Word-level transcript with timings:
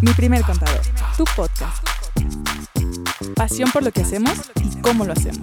Mi 0.00 0.12
primer 0.12 0.42
contador, 0.42 0.80
tu 1.16 1.24
podcast. 1.36 1.84
Pasión 3.34 3.70
por 3.72 3.82
lo 3.82 3.90
que 3.90 4.02
hacemos 4.02 4.50
y 4.62 4.80
cómo 4.80 5.04
lo 5.04 5.12
hacemos. 5.12 5.42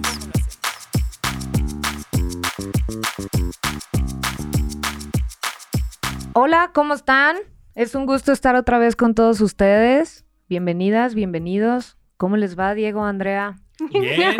Hola, 6.34 6.70
¿cómo 6.72 6.94
están? 6.94 7.36
Es 7.74 7.94
un 7.94 8.06
gusto 8.06 8.32
estar 8.32 8.54
otra 8.56 8.78
vez 8.78 8.96
con 8.96 9.14
todos 9.14 9.40
ustedes. 9.40 10.24
Bienvenidas, 10.48 11.14
bienvenidos. 11.14 11.96
¿Cómo 12.16 12.36
les 12.36 12.58
va, 12.58 12.74
Diego, 12.74 13.04
Andrea? 13.04 13.56
Bien, 13.90 14.36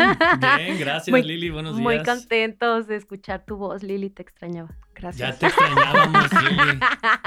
bien, 0.57 0.77
gracias 0.79 1.09
Muy- 1.09 1.23
Lili, 1.23 1.49
buenos 1.49 1.75
días. 1.75 1.83
Muy 1.83 2.03
contentos 2.03 2.87
de 2.87 2.95
escuchar 2.95 3.45
tu 3.45 3.57
voz, 3.57 3.83
Lili, 3.83 4.09
te 4.09 4.21
extrañaba. 4.21 4.69
Gracias. 4.95 5.29
Ya 5.31 5.39
te 5.39 5.45
extrañábamos, 5.47 6.29
Lili. 6.43 6.79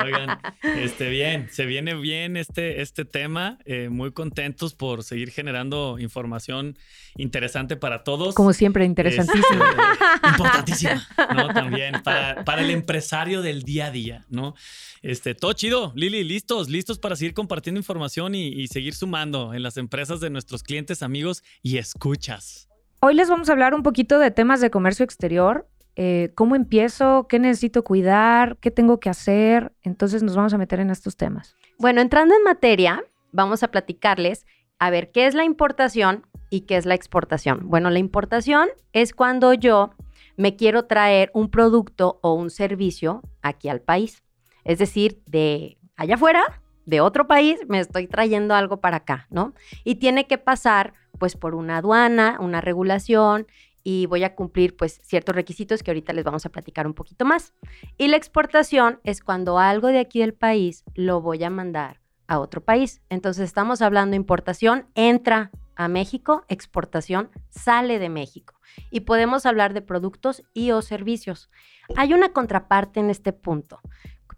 Oigan, 0.04 0.38
este 0.62 1.10
bien, 1.10 1.48
se 1.50 1.66
viene 1.66 1.94
bien 1.94 2.36
este, 2.36 2.80
este 2.80 3.04
tema. 3.04 3.58
eh, 3.64 3.88
muy 3.90 4.12
contentos 4.12 4.74
por 4.74 5.02
seguir 5.02 5.30
generando 5.30 5.98
información 5.98 6.78
interesante 7.16 7.76
para 7.76 8.04
todos. 8.04 8.34
Como 8.34 8.52
siempre, 8.52 8.84
interesantísimo. 8.84 9.64
Este, 9.64 10.28
importantísima, 10.28 11.06
¿no? 11.34 11.48
También 11.52 12.02
para, 12.02 12.44
para 12.44 12.62
el 12.62 12.70
empresario 12.70 13.42
del 13.42 13.62
día 13.62 13.86
a 13.86 13.90
día, 13.90 14.24
¿no? 14.28 14.54
Este, 15.02 15.34
todo 15.34 15.52
chido, 15.52 15.92
Lili, 15.94 16.24
listos, 16.24 16.68
listos 16.68 16.98
para 16.98 17.16
seguir 17.16 17.34
compartiendo 17.34 17.78
información 17.78 18.34
y, 18.34 18.48
y 18.48 18.68
seguir 18.68 18.94
sumando 18.94 19.54
en 19.54 19.62
las 19.62 19.76
empresas 19.76 20.20
de 20.20 20.30
nuestros 20.30 20.62
clientes, 20.62 21.02
amigos 21.02 21.42
y 21.62 21.78
escuchas. 21.78 22.68
Hoy 23.00 23.14
les 23.14 23.28
vamos 23.28 23.48
a 23.48 23.52
hablar 23.52 23.74
un 23.74 23.82
poquito 23.82 24.18
de 24.18 24.30
temas 24.30 24.60
de 24.60 24.70
comercio 24.70 25.04
exterior. 25.04 25.68
Eh, 25.96 26.30
¿Cómo 26.34 26.56
empiezo? 26.56 27.26
¿Qué 27.26 27.38
necesito 27.38 27.82
cuidar? 27.82 28.58
¿Qué 28.58 28.70
tengo 28.70 29.00
que 29.00 29.08
hacer? 29.08 29.72
Entonces 29.82 30.22
nos 30.22 30.36
vamos 30.36 30.52
a 30.52 30.58
meter 30.58 30.78
en 30.78 30.90
estos 30.90 31.16
temas. 31.16 31.56
Bueno, 31.78 32.02
entrando 32.02 32.34
en 32.34 32.42
materia, 32.42 33.02
vamos 33.32 33.62
a 33.62 33.68
platicarles 33.68 34.46
a 34.78 34.90
ver 34.90 35.10
qué 35.10 35.26
es 35.26 35.34
la 35.34 35.44
importación 35.44 36.26
y 36.50 36.62
qué 36.62 36.76
es 36.76 36.84
la 36.84 36.94
exportación. 36.94 37.68
Bueno, 37.70 37.88
la 37.88 37.98
importación 37.98 38.68
es 38.92 39.14
cuando 39.14 39.54
yo 39.54 39.94
me 40.36 40.54
quiero 40.54 40.84
traer 40.84 41.30
un 41.32 41.50
producto 41.50 42.18
o 42.22 42.34
un 42.34 42.50
servicio 42.50 43.22
aquí 43.40 43.70
al 43.70 43.80
país. 43.80 44.22
Es 44.64 44.78
decir, 44.78 45.22
de 45.26 45.78
allá 45.96 46.16
afuera, 46.16 46.60
de 46.84 47.00
otro 47.00 47.26
país, 47.26 47.58
me 47.68 47.80
estoy 47.80 48.06
trayendo 48.06 48.54
algo 48.54 48.80
para 48.80 48.98
acá, 48.98 49.26
¿no? 49.30 49.54
Y 49.82 49.96
tiene 49.96 50.26
que 50.26 50.38
pasar 50.38 50.92
pues 51.18 51.36
por 51.36 51.54
una 51.54 51.78
aduana, 51.78 52.36
una 52.40 52.60
regulación 52.60 53.46
y 53.88 54.06
voy 54.06 54.24
a 54.24 54.34
cumplir 54.34 54.76
pues 54.76 55.00
ciertos 55.04 55.36
requisitos 55.36 55.84
que 55.84 55.92
ahorita 55.92 56.12
les 56.12 56.24
vamos 56.24 56.44
a 56.44 56.48
platicar 56.48 56.88
un 56.88 56.94
poquito 56.94 57.24
más. 57.24 57.54
Y 57.96 58.08
la 58.08 58.16
exportación 58.16 58.98
es 59.04 59.20
cuando 59.20 59.60
algo 59.60 59.86
de 59.86 60.00
aquí 60.00 60.18
del 60.18 60.34
país 60.34 60.82
lo 60.96 61.20
voy 61.20 61.44
a 61.44 61.50
mandar 61.50 62.00
a 62.26 62.40
otro 62.40 62.64
país. 62.64 63.00
Entonces 63.10 63.44
estamos 63.44 63.82
hablando 63.82 64.16
importación, 64.16 64.88
entra 64.96 65.52
a 65.76 65.86
México, 65.86 66.44
exportación 66.48 67.30
sale 67.48 68.00
de 68.00 68.08
México. 68.08 68.54
Y 68.90 69.02
podemos 69.02 69.46
hablar 69.46 69.72
de 69.72 69.82
productos 69.82 70.42
y 70.52 70.72
o 70.72 70.82
servicios. 70.82 71.48
Hay 71.94 72.12
una 72.12 72.32
contraparte 72.32 72.98
en 72.98 73.08
este 73.08 73.32
punto. 73.32 73.78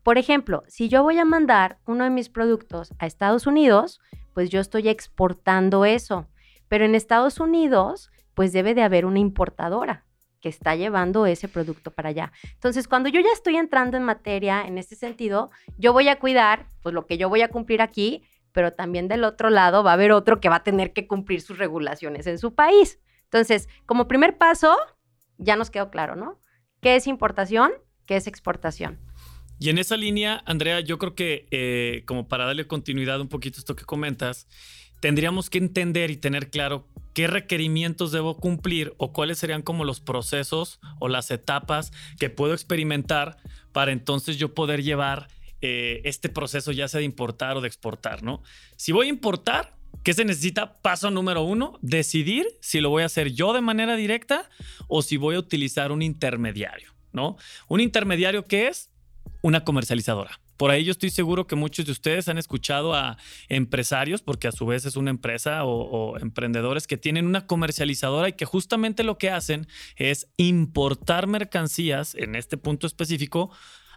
Por 0.02 0.18
ejemplo, 0.18 0.62
si 0.66 0.90
yo 0.90 1.02
voy 1.02 1.16
a 1.16 1.24
mandar 1.24 1.78
uno 1.86 2.04
de 2.04 2.10
mis 2.10 2.28
productos 2.28 2.92
a 2.98 3.06
Estados 3.06 3.46
Unidos, 3.46 4.02
pues 4.34 4.50
yo 4.50 4.60
estoy 4.60 4.90
exportando 4.90 5.86
eso. 5.86 6.26
Pero 6.68 6.84
en 6.84 6.94
Estados 6.94 7.40
Unidos, 7.40 8.10
pues 8.38 8.52
debe 8.52 8.72
de 8.72 8.82
haber 8.82 9.04
una 9.04 9.18
importadora 9.18 10.04
que 10.40 10.48
está 10.48 10.76
llevando 10.76 11.26
ese 11.26 11.48
producto 11.48 11.90
para 11.90 12.10
allá. 12.10 12.30
Entonces, 12.54 12.86
cuando 12.86 13.08
yo 13.08 13.20
ya 13.20 13.32
estoy 13.32 13.56
entrando 13.56 13.96
en 13.96 14.04
materia 14.04 14.62
en 14.64 14.78
este 14.78 14.94
sentido, 14.94 15.50
yo 15.76 15.92
voy 15.92 16.08
a 16.08 16.20
cuidar 16.20 16.68
pues 16.80 16.94
lo 16.94 17.04
que 17.04 17.18
yo 17.18 17.28
voy 17.28 17.42
a 17.42 17.48
cumplir 17.48 17.82
aquí, 17.82 18.22
pero 18.52 18.72
también 18.74 19.08
del 19.08 19.24
otro 19.24 19.50
lado 19.50 19.82
va 19.82 19.90
a 19.90 19.94
haber 19.94 20.12
otro 20.12 20.38
que 20.38 20.48
va 20.48 20.54
a 20.54 20.62
tener 20.62 20.92
que 20.92 21.08
cumplir 21.08 21.40
sus 21.40 21.58
regulaciones 21.58 22.28
en 22.28 22.38
su 22.38 22.54
país. 22.54 23.00
Entonces, 23.24 23.68
como 23.86 24.06
primer 24.06 24.38
paso, 24.38 24.76
ya 25.38 25.56
nos 25.56 25.68
quedó 25.68 25.90
claro, 25.90 26.14
¿no? 26.14 26.40
¿Qué 26.80 26.94
es 26.94 27.08
importación? 27.08 27.72
¿Qué 28.06 28.14
es 28.14 28.28
exportación? 28.28 29.00
Y 29.58 29.70
en 29.70 29.78
esa 29.78 29.96
línea, 29.96 30.44
Andrea, 30.46 30.78
yo 30.78 30.98
creo 30.98 31.16
que 31.16 31.48
eh, 31.50 32.04
como 32.06 32.28
para 32.28 32.44
darle 32.44 32.68
continuidad 32.68 33.20
un 33.20 33.28
poquito 33.28 33.56
a 33.56 33.58
esto 33.58 33.74
que 33.74 33.84
comentas, 33.84 34.46
tendríamos 35.00 35.50
que 35.50 35.58
entender 35.58 36.10
y 36.10 36.16
tener 36.16 36.50
claro 36.50 36.86
qué 37.14 37.26
requerimientos 37.26 38.12
debo 38.12 38.36
cumplir 38.36 38.94
o 38.96 39.12
cuáles 39.12 39.38
serían 39.38 39.62
como 39.62 39.84
los 39.84 40.00
procesos 40.00 40.78
o 41.00 41.08
las 41.08 41.30
etapas 41.30 41.92
que 42.18 42.30
puedo 42.30 42.54
experimentar 42.54 43.38
para 43.72 43.92
entonces 43.92 44.36
yo 44.36 44.54
poder 44.54 44.82
llevar 44.82 45.28
eh, 45.60 46.00
este 46.04 46.28
proceso 46.28 46.70
ya 46.70 46.86
sea 46.86 46.98
de 46.98 47.04
importar 47.04 47.56
o 47.56 47.60
de 47.60 47.66
exportar, 47.66 48.22
¿no? 48.22 48.42
Si 48.76 48.92
voy 48.92 49.06
a 49.06 49.10
importar, 49.10 49.74
¿qué 50.04 50.14
se 50.14 50.24
necesita? 50.24 50.80
Paso 50.80 51.10
número 51.10 51.42
uno, 51.42 51.78
decidir 51.82 52.46
si 52.60 52.80
lo 52.80 52.90
voy 52.90 53.02
a 53.02 53.06
hacer 53.06 53.32
yo 53.32 53.52
de 53.52 53.60
manera 53.60 53.96
directa 53.96 54.48
o 54.86 55.02
si 55.02 55.16
voy 55.16 55.34
a 55.34 55.40
utilizar 55.40 55.90
un 55.90 56.02
intermediario, 56.02 56.94
¿no? 57.12 57.36
Un 57.66 57.80
intermediario 57.80 58.44
que 58.44 58.68
es 58.68 58.90
una 59.42 59.64
comercializadora. 59.64 60.38
Por 60.58 60.72
ahí 60.72 60.84
yo 60.84 60.90
estoy 60.90 61.10
seguro 61.10 61.46
que 61.46 61.54
muchos 61.54 61.86
de 61.86 61.92
ustedes 61.92 62.28
han 62.28 62.36
escuchado 62.36 62.92
a 62.92 63.16
empresarios, 63.48 64.22
porque 64.22 64.48
a 64.48 64.52
su 64.52 64.66
vez 64.66 64.84
es 64.84 64.96
una 64.96 65.10
empresa 65.10 65.64
o, 65.64 66.18
emprendedores 66.18 66.88
que 66.88 66.96
tienen 66.96 67.26
una 67.26 67.46
comercializadora 67.46 68.28
y 68.28 68.32
que 68.32 68.44
justamente 68.44 69.04
lo 69.04 69.18
que 69.18 69.30
hacen 69.30 69.68
es 69.96 70.26
importar 70.36 71.28
mercancías, 71.28 72.16
en 72.16 72.34
este 72.34 72.56
punto 72.56 72.88
específico, 72.88 73.50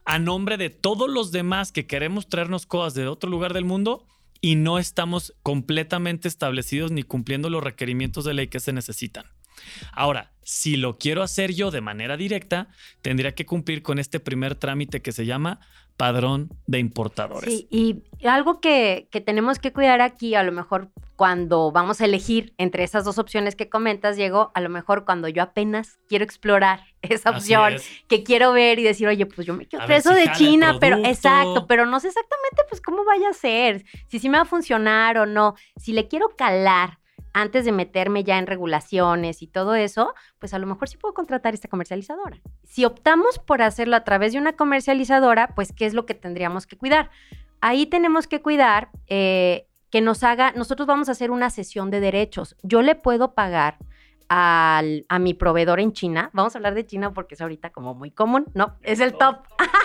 a 0.06 0.20
nombre 0.20 0.58
de 0.58 0.70
todos 0.70 1.10
los 1.10 1.32
demás 1.32 1.72
que 1.72 1.88
queremos 1.88 2.30
traernos 2.30 2.68
cosas 2.68 2.94
de 2.94 3.08
otro 3.08 3.30
lugar 3.30 3.54
del 3.54 3.66
mundo 3.66 4.06
y 4.40 4.56
no 4.56 4.78
estamos 4.78 5.34
completamente 5.42 6.28
establecidos 6.28 6.92
ni 6.92 7.02
cumpliendo 7.02 7.50
los 7.50 7.64
requerimientos 7.64 8.24
de 8.24 8.36
ley 8.36 8.48
que 8.48 8.60
se 8.60 8.72
necesitan. 8.72 9.26
Ahora, 9.92 10.32
si 10.44 10.76
lo 10.76 10.98
quiero 10.98 11.24
hacer 11.24 11.54
yo 11.54 11.72
de 11.72 11.82
manera 11.82 12.18
directa, 12.18 12.70
tendría 13.02 13.34
que 13.34 13.46
cumplir 13.46 13.84
con 13.84 14.00
este 14.00 14.20
primer 14.20 14.56
trámite 14.56 15.02
que 15.02 15.12
se 15.12 15.26
llama 15.26 15.60
padrón 15.98 16.50
de 16.68 16.80
importadores. 16.80 17.50
Sí, 17.50 17.68
y 17.70 18.04
algo 18.28 18.60
que, 18.60 19.08
que, 19.12 19.22
tenemos 19.22 19.60
que 19.60 19.72
cuidar 19.74 20.02
aquí, 20.02 20.36
a 20.36 20.44
lo 20.44 20.52
mejor 20.52 20.90
cuando 21.16 21.72
vamos 21.72 22.02
a 22.02 22.06
elegir 22.06 22.56
entre 22.58 22.84
esas 22.84 23.04
dos 23.06 23.20
opciones 23.20 23.56
que 23.56 23.70
comentas, 23.70 24.16
Diego, 24.16 24.52
a 24.56 24.62
lo 24.62 24.70
mejor 24.70 25.06
cuando 25.06 25.28
yo 25.28 25.44
apenas 25.44 26.00
quiero 26.08 26.24
explorar 26.24 26.80
esa 27.04 27.30
opción, 27.30 27.76
que 28.08 28.24
quiero 28.24 28.54
ver 28.54 28.80
y 28.80 28.84
decir, 28.84 29.08
oye, 29.08 29.28
pues 29.28 29.46
yo 29.46 29.54
me 29.54 29.68
quiero 29.68 29.86
eso 29.86 30.16
si 30.16 30.16
de 30.16 30.32
China, 30.32 30.78
pero 30.80 30.98
exacto, 31.06 31.68
pero 31.68 31.86
no 31.86 32.00
sé 32.00 32.08
exactamente 32.08 32.64
pues 32.68 32.82
cómo 32.82 33.06
vaya 33.06 33.30
a 33.30 33.34
ser, 33.34 33.86
si 34.08 34.18
sí 34.18 34.30
me 34.30 34.40
va 34.40 34.44
a 34.44 34.46
funcionar 34.46 35.20
o 35.20 35.28
no, 35.28 35.54
si 35.76 35.94
le 35.94 36.08
quiero 36.08 36.30
calar 36.36 37.01
antes 37.34 37.66
de 37.66 37.72
meterme 37.72 38.24
ya 38.24 38.38
en 38.38 38.48
regulaciones 38.48 39.42
y 39.42 39.48
todo 39.48 39.76
eso, 39.76 40.14
pues 40.40 40.54
a 40.54 40.60
lo 40.60 40.68
mejor 40.68 40.90
sí 40.90 40.98
puedo 40.98 41.14
contratar 41.14 41.54
esta 41.54 41.68
comercializadora. 41.68 42.40
Si 42.64 42.86
optamos 42.86 43.40
por 43.40 43.62
hacerlo 43.62 43.96
a 43.96 44.04
través 44.04 44.34
de 44.34 44.40
una 44.40 44.54
comercializadora, 44.54 45.56
pues 45.56 45.72
¿qué 45.72 45.86
es 45.86 45.94
lo 45.94 46.06
que 46.06 46.14
tendríamos 46.14 46.68
que 46.68 46.78
cuidar? 46.78 47.10
Ahí 47.62 47.86
tenemos 47.86 48.28
que 48.28 48.42
cuidar 48.42 48.90
eh, 49.08 49.68
que 49.90 50.02
nos 50.02 50.24
haga, 50.24 50.52
nosotros 50.54 50.88
vamos 50.88 51.10
a 51.10 51.14
hacer 51.14 51.32
una 51.32 51.50
sesión 51.50 51.92
de 51.92 52.00
derechos. 52.00 52.56
Yo 52.64 52.82
le 52.82 52.96
puedo 52.96 53.34
pagar 53.34 53.78
al, 54.30 55.06
a 55.10 55.20
mi 55.20 55.34
proveedor 55.34 55.80
en 55.80 55.92
China, 55.92 56.30
vamos 56.34 56.56
a 56.56 56.58
hablar 56.58 56.74
de 56.74 56.86
China 56.86 57.14
porque 57.14 57.36
es 57.36 57.42
ahorita 57.42 57.72
como 57.72 57.94
muy 57.94 58.12
común, 58.12 58.46
¿no? 58.54 58.78
Es 58.82 59.02
el 59.02 59.14
top. 59.14 59.40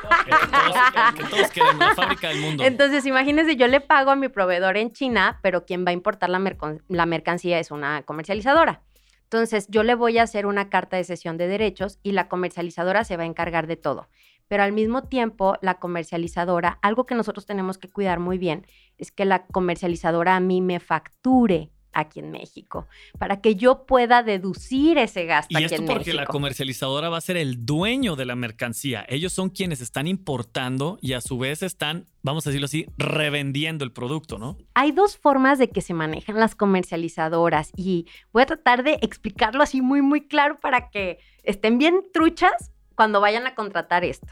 Que 1.14 1.24
todos, 1.24 1.78
la 1.78 1.94
fábrica 1.94 2.28
del 2.28 2.40
mundo. 2.40 2.64
Entonces, 2.64 3.06
imagínense, 3.06 3.56
yo 3.56 3.66
le 3.66 3.80
pago 3.80 4.10
a 4.10 4.16
mi 4.16 4.28
proveedor 4.28 4.76
en 4.76 4.92
China, 4.92 5.38
pero 5.42 5.64
quien 5.64 5.84
va 5.84 5.90
a 5.90 5.94
importar 5.94 6.30
la, 6.30 6.40
la 6.88 7.06
mercancía 7.06 7.58
es 7.58 7.70
una 7.70 8.02
comercializadora. 8.02 8.82
Entonces, 9.24 9.66
yo 9.68 9.82
le 9.82 9.94
voy 9.94 10.18
a 10.18 10.22
hacer 10.22 10.46
una 10.46 10.68
carta 10.68 10.96
de 10.96 11.04
cesión 11.04 11.36
de 11.36 11.48
derechos 11.48 11.98
y 12.02 12.12
la 12.12 12.28
comercializadora 12.28 13.04
se 13.04 13.16
va 13.16 13.24
a 13.24 13.26
encargar 13.26 13.66
de 13.66 13.76
todo. 13.76 14.08
Pero 14.48 14.62
al 14.62 14.72
mismo 14.72 15.02
tiempo, 15.02 15.56
la 15.60 15.74
comercializadora, 15.74 16.78
algo 16.82 17.06
que 17.06 17.16
nosotros 17.16 17.46
tenemos 17.46 17.78
que 17.78 17.90
cuidar 17.90 18.20
muy 18.20 18.38
bien, 18.38 18.66
es 18.98 19.10
que 19.10 19.24
la 19.24 19.46
comercializadora 19.46 20.36
a 20.36 20.40
mí 20.40 20.60
me 20.60 20.78
facture 20.78 21.70
aquí 21.96 22.20
en 22.20 22.30
México, 22.30 22.86
para 23.18 23.40
que 23.40 23.56
yo 23.56 23.86
pueda 23.86 24.22
deducir 24.22 24.98
ese 24.98 25.24
gasto 25.24 25.48
y 25.50 25.56
aquí 25.56 25.64
esto 25.64 25.76
en 25.76 25.86
porque 25.86 26.10
México. 26.10 26.16
la 26.18 26.26
comercializadora 26.26 27.08
va 27.08 27.16
a 27.16 27.20
ser 27.22 27.36
el 27.38 27.64
dueño 27.64 28.16
de 28.16 28.26
la 28.26 28.36
mercancía. 28.36 29.04
Ellos 29.08 29.32
son 29.32 29.48
quienes 29.48 29.80
están 29.80 30.06
importando 30.06 30.98
y 31.00 31.14
a 31.14 31.20
su 31.22 31.38
vez 31.38 31.62
están, 31.62 32.06
vamos 32.22 32.46
a 32.46 32.50
decirlo 32.50 32.66
así, 32.66 32.86
revendiendo 32.98 33.84
el 33.84 33.92
producto, 33.92 34.38
¿no? 34.38 34.58
Hay 34.74 34.92
dos 34.92 35.16
formas 35.16 35.58
de 35.58 35.70
que 35.70 35.80
se 35.80 35.94
manejan 35.94 36.38
las 36.38 36.54
comercializadoras 36.54 37.72
y 37.76 38.06
voy 38.32 38.42
a 38.42 38.46
tratar 38.46 38.84
de 38.84 38.98
explicarlo 39.00 39.62
así 39.62 39.80
muy, 39.80 40.02
muy 40.02 40.26
claro 40.28 40.60
para 40.60 40.90
que 40.90 41.18
estén 41.44 41.78
bien 41.78 42.02
truchas 42.12 42.72
cuando 42.94 43.20
vayan 43.20 43.46
a 43.46 43.54
contratar 43.54 44.04
esto. 44.04 44.28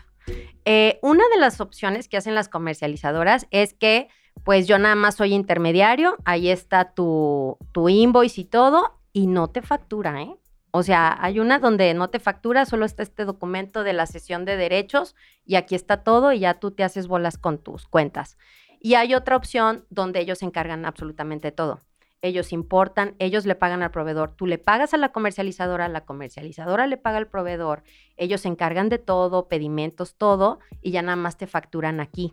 Eh, 0.66 0.99
una 1.02 1.25
de 1.32 1.40
las 1.40 1.61
opciones 1.61 2.08
que 2.08 2.16
hacen 2.16 2.34
las 2.34 2.49
comercializadoras 2.49 3.46
es 3.50 3.75
que 3.75 4.08
pues 4.44 4.67
yo 4.69 4.79
nada 4.79 4.94
más 4.94 5.17
soy 5.17 5.35
intermediario, 5.35 6.17
ahí 6.25 6.50
está 6.50 6.93
tu, 6.93 7.58
tu 7.73 7.88
invoice 7.88 8.43
y 8.43 8.44
todo, 8.44 9.00
y 9.12 9.26
no 9.26 9.49
te 9.49 9.62
factura, 9.62 10.23
¿eh? 10.23 10.37
O 10.76 10.82
sea, 10.82 11.17
hay 11.20 11.38
una 11.38 11.61
donde 11.61 11.94
no 11.94 12.11
te 12.11 12.19
factura, 12.19 12.67
solo 12.67 12.85
está 12.85 13.05
este 13.05 13.25
documento 13.25 13.85
de 13.85 13.93
la 13.93 14.06
sesión 14.06 14.44
de 14.44 14.56
derechos 14.56 15.14
y 15.46 15.55
aquí 15.55 15.76
está 15.76 16.02
todo 16.02 16.32
y 16.32 16.41
ya 16.41 16.55
tú 16.55 16.73
te 16.73 16.82
haces 16.82 17.06
bolas 17.06 17.38
con 17.38 17.58
tus 17.58 17.87
cuentas. 17.87 18.37
Y 18.81 18.94
hay 18.94 19.14
otra 19.14 19.37
opción 19.37 19.85
donde 19.88 20.19
ellos 20.19 20.38
se 20.38 20.47
encargan 20.47 20.85
absolutamente 20.85 21.52
todo. 21.52 21.81
Ellos 22.23 22.52
importan, 22.52 23.14
ellos 23.20 23.47
le 23.47 23.55
pagan 23.55 23.85
al 23.85 23.93
proveedor, 23.93 24.35
tú 24.35 24.47
le 24.49 24.58
pagas 24.58 24.94
a 24.94 24.97
la 24.97 25.12
comercializadora, 25.12 25.87
la 25.88 26.05
comercializadora 26.05 26.88
le 26.88 26.97
paga 26.97 27.19
al 27.19 27.29
proveedor, 27.29 27.85
ellos 28.17 28.40
se 28.40 28.49
encargan 28.49 28.88
de 28.88 28.99
todo, 28.99 29.47
pedimentos, 29.47 30.17
todo, 30.17 30.58
y 30.82 30.90
ya 30.90 31.02
nada 31.02 31.14
más 31.14 31.37
te 31.37 31.47
facturan 31.47 32.00
aquí. 32.00 32.32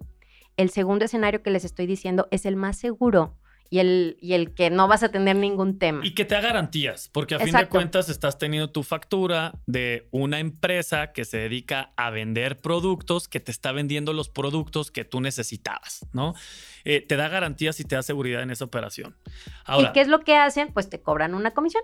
El 0.57 0.69
segundo 0.69 1.06
escenario 1.06 1.42
que 1.44 1.51
les 1.51 1.65
estoy 1.65 1.86
diciendo 1.86 2.27
es 2.31 2.45
el 2.45 2.56
más 2.56 2.77
seguro 2.77 3.38
y 3.71 3.80
el, 3.80 4.18
y 4.19 4.33
el 4.33 4.53
que 4.53 4.69
no 4.69 4.89
vas 4.89 5.01
a 5.01 5.09
tener 5.09 5.38
ningún 5.38 5.80
tema. 5.80 6.06
Y 6.06 6.13
que 6.13 6.25
te 6.25 6.36
da 6.36 6.42
garantías, 6.42 7.09
porque 7.12 7.36
a 7.36 7.39
fin 7.39 7.56
de 7.56 7.68
cuentas 7.69 8.09
estás 8.09 8.38
teniendo 8.38 8.69
tu 8.69 8.83
factura 8.83 9.53
de 9.65 10.09
una 10.12 10.39
empresa 10.39 11.13
que 11.13 11.24
se 11.24 11.38
dedica 11.38 11.94
a 11.95 12.09
vender 12.09 12.59
productos, 12.59 13.30
que 13.30 13.39
te 13.39 13.50
está 13.50 13.71
vendiendo 13.71 14.12
los 14.12 14.27
productos 14.27 14.92
que 14.92 15.06
tú 15.06 15.21
necesitabas, 15.21 16.06
¿no? 16.12 16.33
Eh, 16.83 17.00
te 17.00 17.15
da 17.15 17.30
garantías 17.30 17.80
y 17.80 17.86
te 17.86 17.95
da 17.95 18.04
seguridad 18.04 18.44
en 18.44 18.51
esa 18.51 18.65
operación. 18.65 19.15
¿Y 19.80 19.89
qué 19.94 20.01
es 20.01 20.09
lo 20.09 20.19
que 20.19 20.36
hacen? 20.36 20.74
Pues 20.74 20.89
te 20.89 21.01
cobran 21.01 21.33
una 21.33 21.51
comisión. 21.51 21.83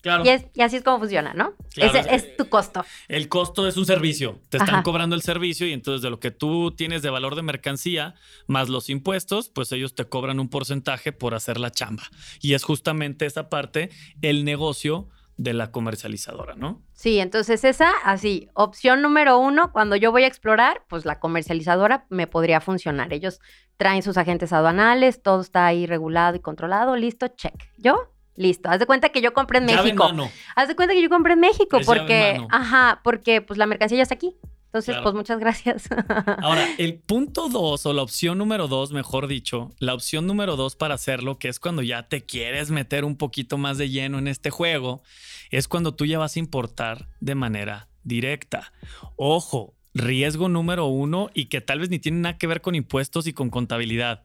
Claro. 0.00 0.24
Y, 0.24 0.60
así 0.60 0.76
es 0.76 0.82
como 0.82 0.98
funciona, 0.98 1.34
¿no? 1.34 1.54
es, 1.76 2.36
tu 2.36 2.48
costo. 2.48 2.84
El 3.08 3.28
costo 3.28 3.66
es 3.66 3.76
un 3.76 3.84
servicio. 3.84 4.40
Te 4.48 4.58
están 4.58 4.82
cobrando 4.82 5.16
el 5.16 5.22
servicio 5.22 5.66
y 5.66 5.72
entonces 5.72 6.02
de 6.02 6.10
lo 6.10 6.20
que 6.20 6.30
tú 6.30 6.70
tienes 6.72 7.02
de 7.02 7.10
valor 7.10 7.34
de 7.34 7.42
mercancía 7.42 8.14
más 8.46 8.68
los 8.68 8.90
impuestos, 8.90 9.48
pues 9.48 9.72
ellos 9.72 9.94
te 9.94 10.04
cobran 10.04 10.38
un 10.38 10.48
porcentaje 10.48 11.12
por 11.12 11.34
hacer 11.34 11.58
la 11.58 11.70
chamba. 11.70 12.04
Y 12.40 12.54
es 12.54 12.62
justamente 12.62 13.26
esa 13.26 13.48
parte 13.48 13.90
el 14.22 14.44
negocio 14.44 15.08
de 15.38 15.54
la 15.54 15.70
comercializadora, 15.70 16.56
¿no? 16.56 16.82
Sí, 16.92 17.20
entonces 17.20 17.62
esa, 17.64 17.92
así, 18.04 18.48
opción 18.54 19.02
número 19.02 19.38
uno, 19.38 19.72
cuando 19.72 19.94
yo 19.94 20.10
voy 20.10 20.24
a 20.24 20.26
explorar, 20.26 20.82
pues 20.88 21.04
la 21.04 21.20
comercializadora 21.20 22.06
me 22.10 22.26
podría 22.26 22.60
funcionar. 22.60 23.12
Ellos 23.12 23.40
traen 23.76 24.02
sus 24.02 24.16
agentes 24.16 24.52
aduanales, 24.52 25.22
todo 25.22 25.40
está 25.40 25.66
ahí 25.66 25.86
regulado 25.86 26.36
y 26.36 26.40
controlado, 26.40 26.96
listo, 26.96 27.28
check. 27.28 27.54
Yo 27.76 28.12
Listo. 28.38 28.70
Haz 28.70 28.78
de 28.78 28.86
cuenta 28.86 29.08
que 29.08 29.20
yo 29.20 29.32
compré 29.32 29.58
en 29.58 29.64
México. 29.64 30.08
Haz 30.54 30.68
de 30.68 30.76
cuenta 30.76 30.94
que 30.94 31.02
yo 31.02 31.08
compré 31.08 31.32
en 31.32 31.40
México 31.40 31.80
porque, 31.84 32.40
ajá, 32.50 33.00
porque 33.02 33.42
pues 33.42 33.58
la 33.58 33.66
mercancía 33.66 33.96
ya 33.96 34.02
está 34.04 34.14
aquí. 34.14 34.36
Entonces, 34.66 34.96
pues 35.02 35.14
muchas 35.14 35.40
gracias. 35.40 35.88
Ahora, 36.42 36.68
el 36.78 36.98
punto 37.00 37.48
dos 37.48 37.84
o 37.84 37.92
la 37.92 38.02
opción 38.02 38.38
número 38.38 38.68
dos, 38.68 38.92
mejor 38.92 39.26
dicho, 39.26 39.72
la 39.80 39.92
opción 39.92 40.26
número 40.26 40.56
dos 40.56 40.76
para 40.76 40.94
hacerlo, 40.94 41.38
que 41.38 41.48
es 41.48 41.58
cuando 41.58 41.82
ya 41.82 42.06
te 42.08 42.24
quieres 42.24 42.70
meter 42.70 43.04
un 43.04 43.16
poquito 43.16 43.58
más 43.58 43.76
de 43.76 43.88
lleno 43.88 44.18
en 44.18 44.28
este 44.28 44.50
juego, 44.50 45.02
es 45.50 45.66
cuando 45.66 45.94
tú 45.94 46.04
ya 46.04 46.18
vas 46.18 46.36
a 46.36 46.38
importar 46.38 47.08
de 47.18 47.34
manera 47.34 47.88
directa. 48.04 48.72
Ojo, 49.16 49.74
riesgo 49.94 50.48
número 50.48 50.86
uno 50.86 51.30
y 51.34 51.46
que 51.46 51.60
tal 51.60 51.80
vez 51.80 51.90
ni 51.90 51.98
tiene 51.98 52.18
nada 52.18 52.38
que 52.38 52.46
ver 52.46 52.60
con 52.60 52.76
impuestos 52.76 53.26
y 53.26 53.32
con 53.32 53.50
contabilidad. 53.50 54.22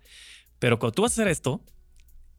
Pero 0.60 0.77
cuando 0.77 0.94
tú 0.94 1.01
vas 1.01 1.13
a 1.13 1.15
hacer 1.15 1.30
esto, 1.30 1.62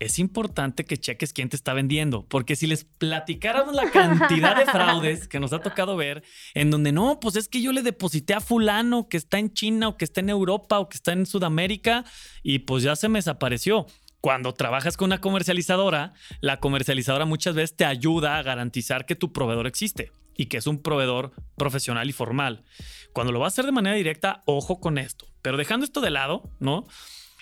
es 0.00 0.18
importante 0.18 0.84
que 0.84 0.98
cheques 0.98 1.32
quién 1.32 1.48
te 1.48 1.56
está 1.56 1.72
vendiendo, 1.72 2.26
porque 2.26 2.56
si 2.56 2.66
les 2.66 2.84
platicáramos 2.84 3.74
la 3.74 3.90
cantidad 3.90 4.56
de 4.56 4.66
fraudes 4.66 5.28
que 5.28 5.40
nos 5.40 5.52
ha 5.52 5.60
tocado 5.60 5.96
ver, 5.96 6.22
en 6.54 6.70
donde 6.70 6.92
no, 6.92 7.20
pues 7.20 7.36
es 7.36 7.48
que 7.48 7.62
yo 7.62 7.72
le 7.72 7.82
deposité 7.82 8.34
a 8.34 8.40
fulano 8.40 9.08
que 9.08 9.16
está 9.16 9.38
en 9.38 9.52
China 9.52 9.88
o 9.88 9.96
que 9.96 10.04
está 10.04 10.20
en 10.20 10.30
Europa 10.30 10.78
o 10.78 10.88
que 10.88 10.96
está 10.96 11.12
en 11.12 11.26
Sudamérica 11.26 12.04
y 12.42 12.60
pues 12.60 12.82
ya 12.82 12.96
se 12.96 13.08
me 13.08 13.18
desapareció. 13.18 13.86
Cuando 14.20 14.54
trabajas 14.54 14.96
con 14.96 15.06
una 15.06 15.20
comercializadora, 15.20 16.14
la 16.40 16.58
comercializadora 16.58 17.26
muchas 17.26 17.54
veces 17.54 17.76
te 17.76 17.84
ayuda 17.84 18.38
a 18.38 18.42
garantizar 18.42 19.04
que 19.04 19.14
tu 19.14 19.32
proveedor 19.32 19.66
existe 19.66 20.12
y 20.34 20.46
que 20.46 20.56
es 20.56 20.66
un 20.66 20.82
proveedor 20.82 21.32
profesional 21.56 22.08
y 22.08 22.12
formal. 22.12 22.64
Cuando 23.12 23.32
lo 23.32 23.40
vas 23.40 23.52
a 23.52 23.54
hacer 23.54 23.66
de 23.66 23.72
manera 23.72 23.96
directa, 23.96 24.42
ojo 24.46 24.80
con 24.80 24.98
esto. 24.98 25.26
Pero 25.42 25.58
dejando 25.58 25.84
esto 25.84 26.00
de 26.00 26.10
lado, 26.10 26.50
¿no? 26.58 26.86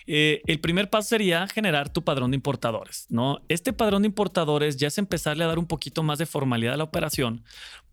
Eh, 0.06 0.42
el 0.46 0.60
primer 0.60 0.90
paso 0.90 1.10
sería 1.10 1.46
generar 1.48 1.90
tu 1.90 2.02
padrón 2.02 2.30
de 2.30 2.36
importadores, 2.36 3.06
¿no? 3.08 3.40
Este 3.48 3.72
padrón 3.72 4.02
de 4.02 4.06
importadores 4.06 4.76
ya 4.76 4.88
es 4.88 4.98
empezarle 4.98 5.44
a 5.44 5.48
dar 5.48 5.58
un 5.58 5.66
poquito 5.66 6.02
más 6.02 6.18
de 6.18 6.26
formalidad 6.26 6.74
a 6.74 6.78
la 6.78 6.84
operación 6.84 7.44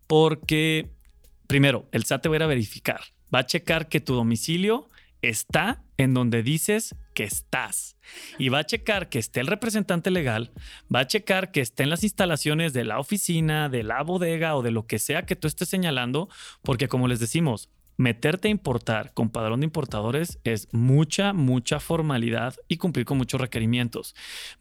porque, 0.06 0.90
primero, 1.46 1.88
el 1.92 2.04
SAT 2.04 2.22
te 2.22 2.28
va 2.28 2.34
a 2.34 2.38
ir 2.38 2.42
a 2.42 2.48
verificar, 2.48 3.00
va 3.32 3.40
a 3.40 3.46
checar 3.46 3.88
que 3.88 4.00
tu 4.00 4.14
domicilio 4.14 4.90
está 5.22 5.82
en 5.98 6.14
donde 6.14 6.42
dices 6.42 6.96
que 7.14 7.24
estás. 7.24 7.96
Y 8.38 8.48
va 8.48 8.60
a 8.60 8.66
checar 8.66 9.08
que 9.08 9.18
esté 9.18 9.40
el 9.40 9.46
representante 9.46 10.10
legal, 10.10 10.50
va 10.92 11.00
a 11.00 11.06
checar 11.06 11.52
que 11.52 11.60
esté 11.60 11.82
en 11.82 11.90
las 11.90 12.02
instalaciones 12.02 12.72
de 12.72 12.84
la 12.84 12.98
oficina, 12.98 13.68
de 13.68 13.82
la 13.82 14.02
bodega 14.02 14.56
o 14.56 14.62
de 14.62 14.70
lo 14.70 14.86
que 14.86 14.98
sea 14.98 15.26
que 15.26 15.36
tú 15.36 15.46
estés 15.46 15.68
señalando, 15.68 16.28
porque 16.62 16.88
como 16.88 17.06
les 17.06 17.20
decimos, 17.20 17.68
meterte 18.00 18.48
a 18.48 18.50
importar 18.50 19.12
con 19.12 19.28
padrón 19.28 19.60
de 19.60 19.66
importadores 19.66 20.38
es 20.42 20.68
mucha, 20.72 21.34
mucha 21.34 21.80
formalidad 21.80 22.54
y 22.66 22.78
cumplir 22.78 23.04
con 23.04 23.18
muchos 23.18 23.38
requerimientos. 23.38 24.14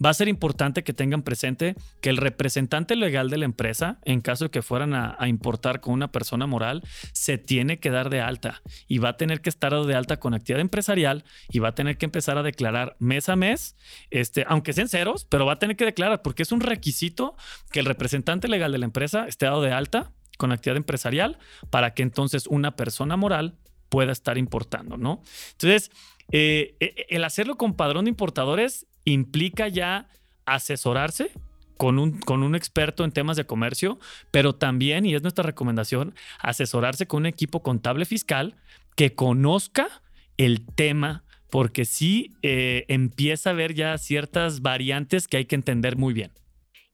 Va 0.04 0.10
a 0.10 0.14
ser 0.14 0.28
importante 0.28 0.84
que 0.84 0.92
tengan 0.92 1.22
presente 1.22 1.76
que 2.02 2.10
el 2.10 2.18
representante 2.18 2.98
legal 2.98 3.30
de 3.30 3.38
la 3.38 3.46
empresa, 3.46 3.98
en 4.04 4.20
caso 4.20 4.44
de 4.46 4.52
que 4.52 4.62
fueran 4.62 4.94
a, 4.94 5.16
importar 5.30 5.80
con 5.80 5.94
una 5.94 6.12
persona 6.12 6.48
moral, 6.48 6.84
se 7.14 7.38
tiene 7.38 7.80
que 7.80 7.92
dar 7.92 8.10
de 8.10 8.20
alta 8.20 8.62
y 8.90 8.98
va 8.98 9.10
a 9.10 9.18
tener 9.18 9.40
que 9.40 9.50
estar 9.50 9.74
de 9.74 9.96
alta 9.96 10.18
con 10.18 10.34
actividad 10.34 10.60
empresarial 10.60 11.24
y 11.50 11.60
va 11.60 11.70
a 11.70 11.76
tener 11.76 11.98
que 11.98 12.08
empezar 12.08 12.38
a 12.38 12.44
declarar 12.44 12.98
mes 13.00 13.30
a 13.30 13.38
mes, 13.38 13.78
este, 14.10 14.44
aunque 14.50 14.74
sean 14.74 14.90
ceros, 14.90 15.24
pero 15.24 15.46
va 15.46 15.54
a 15.54 15.60
tener 15.60 15.78
que 15.78 15.86
declarar 15.86 16.24
porque 16.24 16.44
es 16.44 16.52
un 16.52 16.60
requisito 16.60 17.38
que 17.72 17.80
el 17.80 17.86
representante 17.86 18.50
legal 18.50 18.74
de 18.74 18.80
la 18.80 18.86
empresa 18.86 19.28
esté 19.28 19.46
dado 19.46 19.62
de 19.62 19.72
alta 19.72 20.12
con 20.40 20.54
actividad 20.54 20.78
empresarial 20.78 21.38
para 21.70 21.94
que 21.94 22.02
entonces 22.02 22.48
una 22.48 22.78
persona 22.78 23.18
moral 23.18 23.58
pueda 23.90 24.14
estar 24.14 24.38
importando, 24.38 24.96
¿no? 24.96 25.22
Entonces, 25.52 25.92
eh, 26.32 26.76
eh, 26.80 27.06
el 27.10 27.26
hacerlo 27.26 27.58
con 27.58 27.74
padrón 27.74 28.06
de 28.06 28.10
importadores 28.10 28.88
implica 29.04 29.68
ya 29.68 30.08
asesorarse 30.46 31.32
con 31.76 32.00
un, 32.00 32.20
con 32.20 32.42
un 32.42 32.56
experto 32.56 33.04
en 33.04 33.12
temas 33.12 33.36
de 33.36 33.46
comercio, 33.46 34.00
pero 34.32 34.56
también, 34.56 35.06
y 35.06 35.14
es 35.14 35.24
nuestra 35.24 35.44
recomendación, 35.44 36.16
asesorarse 36.40 37.06
con 37.06 37.24
un 37.24 37.26
equipo 37.26 37.62
contable 37.62 38.06
fiscal 38.06 38.56
que 38.96 39.16
conozca 39.16 39.90
el 40.38 40.66
tema, 40.66 41.26
porque 41.50 41.84
sí 41.84 42.34
eh, 42.44 42.86
empieza 42.88 43.50
a 43.50 43.54
haber 43.54 43.74
ya 43.74 43.98
ciertas 43.98 44.62
variantes 44.62 45.28
que 45.28 45.36
hay 45.36 45.46
que 45.46 45.56
entender 45.56 45.98
muy 45.98 46.14
bien. 46.14 46.32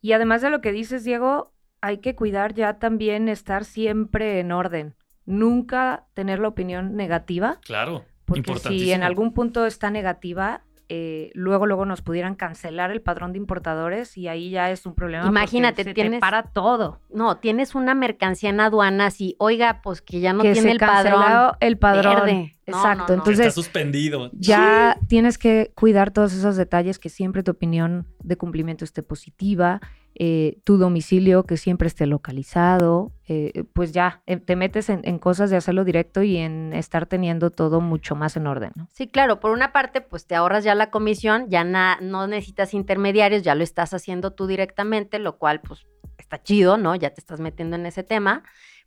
Y 0.01 0.13
además 0.13 0.41
de 0.41 0.49
lo 0.49 0.61
que 0.61 0.71
dices, 0.71 1.03
Diego, 1.03 1.54
hay 1.85 1.99
que 1.99 2.15
cuidar 2.15 2.55
ya 2.55 2.79
también 2.79 3.29
estar 3.29 3.63
siempre 3.63 4.39
en 4.39 4.51
orden. 4.51 4.95
Nunca 5.25 6.05
tener 6.15 6.39
la 6.39 6.47
opinión 6.47 6.95
negativa. 6.95 7.59
Claro. 7.63 8.03
Porque 8.25 8.55
si 8.55 8.91
en 8.91 9.03
algún 9.03 9.33
punto 9.33 9.67
está 9.67 9.91
negativa, 9.91 10.63
eh, 10.89 11.29
luego 11.35 11.67
luego 11.67 11.85
nos 11.85 12.01
pudieran 12.01 12.33
cancelar 12.33 12.89
el 12.89 13.01
padrón 13.01 13.33
de 13.33 13.37
importadores 13.37 14.17
y 14.17 14.27
ahí 14.27 14.49
ya 14.49 14.71
es 14.71 14.87
un 14.87 14.95
problema. 14.95 15.27
Imagínate, 15.27 15.83
se 15.83 15.93
tienes 15.93 16.19
para 16.19 16.41
todo. 16.41 17.01
No, 17.11 17.37
tienes 17.37 17.75
una 17.75 17.93
mercancía 17.93 18.49
en 18.49 18.59
aduanas 18.59 19.21
y 19.21 19.35
oiga, 19.37 19.81
pues 19.83 20.01
que 20.01 20.21
ya 20.21 20.33
no 20.33 20.41
tiene 20.41 20.71
el 20.71 20.79
padrón. 20.79 21.53
El 21.59 21.77
padrón. 21.77 22.51
Exacto. 22.65 23.13
Entonces 23.13 23.45
está 23.45 23.51
suspendido. 23.51 24.31
Ya 24.33 24.97
tienes 25.07 25.37
que 25.37 25.71
cuidar 25.75 26.09
todos 26.09 26.33
esos 26.33 26.55
detalles 26.55 26.97
que 26.97 27.09
siempre 27.09 27.43
tu 27.43 27.51
opinión 27.51 28.07
de 28.23 28.37
cumplimiento 28.37 28.85
esté 28.85 29.03
positiva. 29.03 29.81
Eh, 30.17 30.61
tu 30.63 30.77
domicilio 30.77 31.43
que 31.43 31.57
siempre 31.57 31.89
esté 31.89 32.05
localizado, 32.05 33.11
eh, 33.27 33.65
pues 33.73 33.91
ya 33.91 34.23
eh, 34.27 34.37
te 34.37 34.55
metes 34.55 34.89
en, 34.89 35.19
cosas 35.19 35.49
de 35.49 35.57
hacerlo 35.57 35.83
directo 35.83 36.23
y 36.23 36.37
en 36.37 36.71
estar 36.71 37.05
teniendo 37.05 37.51
todo 37.51 37.81
mucho 37.81 38.15
más 38.15 38.37
en 38.37 38.47
orden. 38.47 38.71
Sí, 38.93 39.09
claro, 39.09 39.41
por 39.41 39.51
una 39.51 39.73
parte, 39.73 39.99
pues 39.99 40.25
te 40.25 40.35
ahorras 40.35 40.63
ya 40.63 40.73
la 40.73 40.89
comisión, 40.89 41.49
ya 41.49 41.65
no 41.65 42.27
necesitas 42.27 42.73
intermediarios, 42.73 43.43
ya 43.43 43.55
lo 43.55 43.63
estás 43.63 43.93
haciendo 43.93 44.31
tú 44.31 44.47
directamente, 44.47 45.19
lo 45.19 45.37
cual 45.37 45.59
pues 45.59 45.85
está 46.17 46.41
chido, 46.41 46.77
¿no? 46.77 46.95
Ya 46.95 47.09
te 47.09 47.19
estás 47.19 47.41
metiendo 47.41 47.75
en 47.75 47.85
ese 47.85 48.03
tema. 48.03 48.43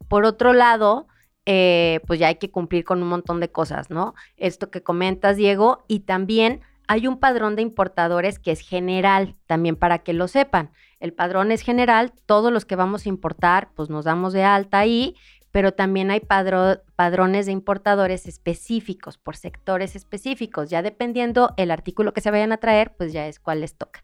Por 0.08 0.24
otro 0.24 0.54
lado, 0.54 1.08
pues 1.44 2.18
ya 2.18 2.28
hay 2.28 2.36
que 2.36 2.50
cumplir 2.50 2.84
con 2.84 3.02
un 3.02 3.08
montón 3.08 3.38
de 3.40 3.50
cosas, 3.50 3.90
¿no? 3.90 4.14
Esto 4.38 4.70
que 4.70 4.82
comentas, 4.82 5.36
Diego, 5.36 5.84
y 5.88 6.00
también 6.00 6.62
hay 6.88 7.06
un 7.06 7.18
padrón 7.18 7.54
de 7.54 7.62
importadores 7.62 8.38
que 8.38 8.50
es 8.50 8.60
general, 8.60 9.36
también 9.46 9.76
para 9.76 9.98
que 9.98 10.14
lo 10.14 10.26
sepan. 10.26 10.70
El 10.98 11.12
padrón 11.12 11.52
es 11.52 11.60
general, 11.60 12.12
todos 12.26 12.50
los 12.50 12.64
que 12.64 12.76
vamos 12.76 13.06
a 13.06 13.10
importar, 13.10 13.70
pues 13.74 13.90
nos 13.90 14.06
damos 14.06 14.32
de 14.32 14.42
alta 14.42 14.78
ahí, 14.78 15.14
pero 15.52 15.72
también 15.72 16.10
hay 16.10 16.20
padrones 16.20 17.46
de 17.46 17.52
importadores 17.52 18.26
específicos, 18.26 19.18
por 19.18 19.36
sectores 19.36 19.96
específicos. 19.96 20.70
Ya 20.70 20.82
dependiendo 20.82 21.54
el 21.56 21.70
artículo 21.70 22.12
que 22.12 22.20
se 22.20 22.30
vayan 22.30 22.52
a 22.52 22.56
traer, 22.56 22.94
pues 22.96 23.12
ya 23.12 23.26
es 23.26 23.38
cuál 23.38 23.60
les 23.60 23.76
toca. 23.76 24.02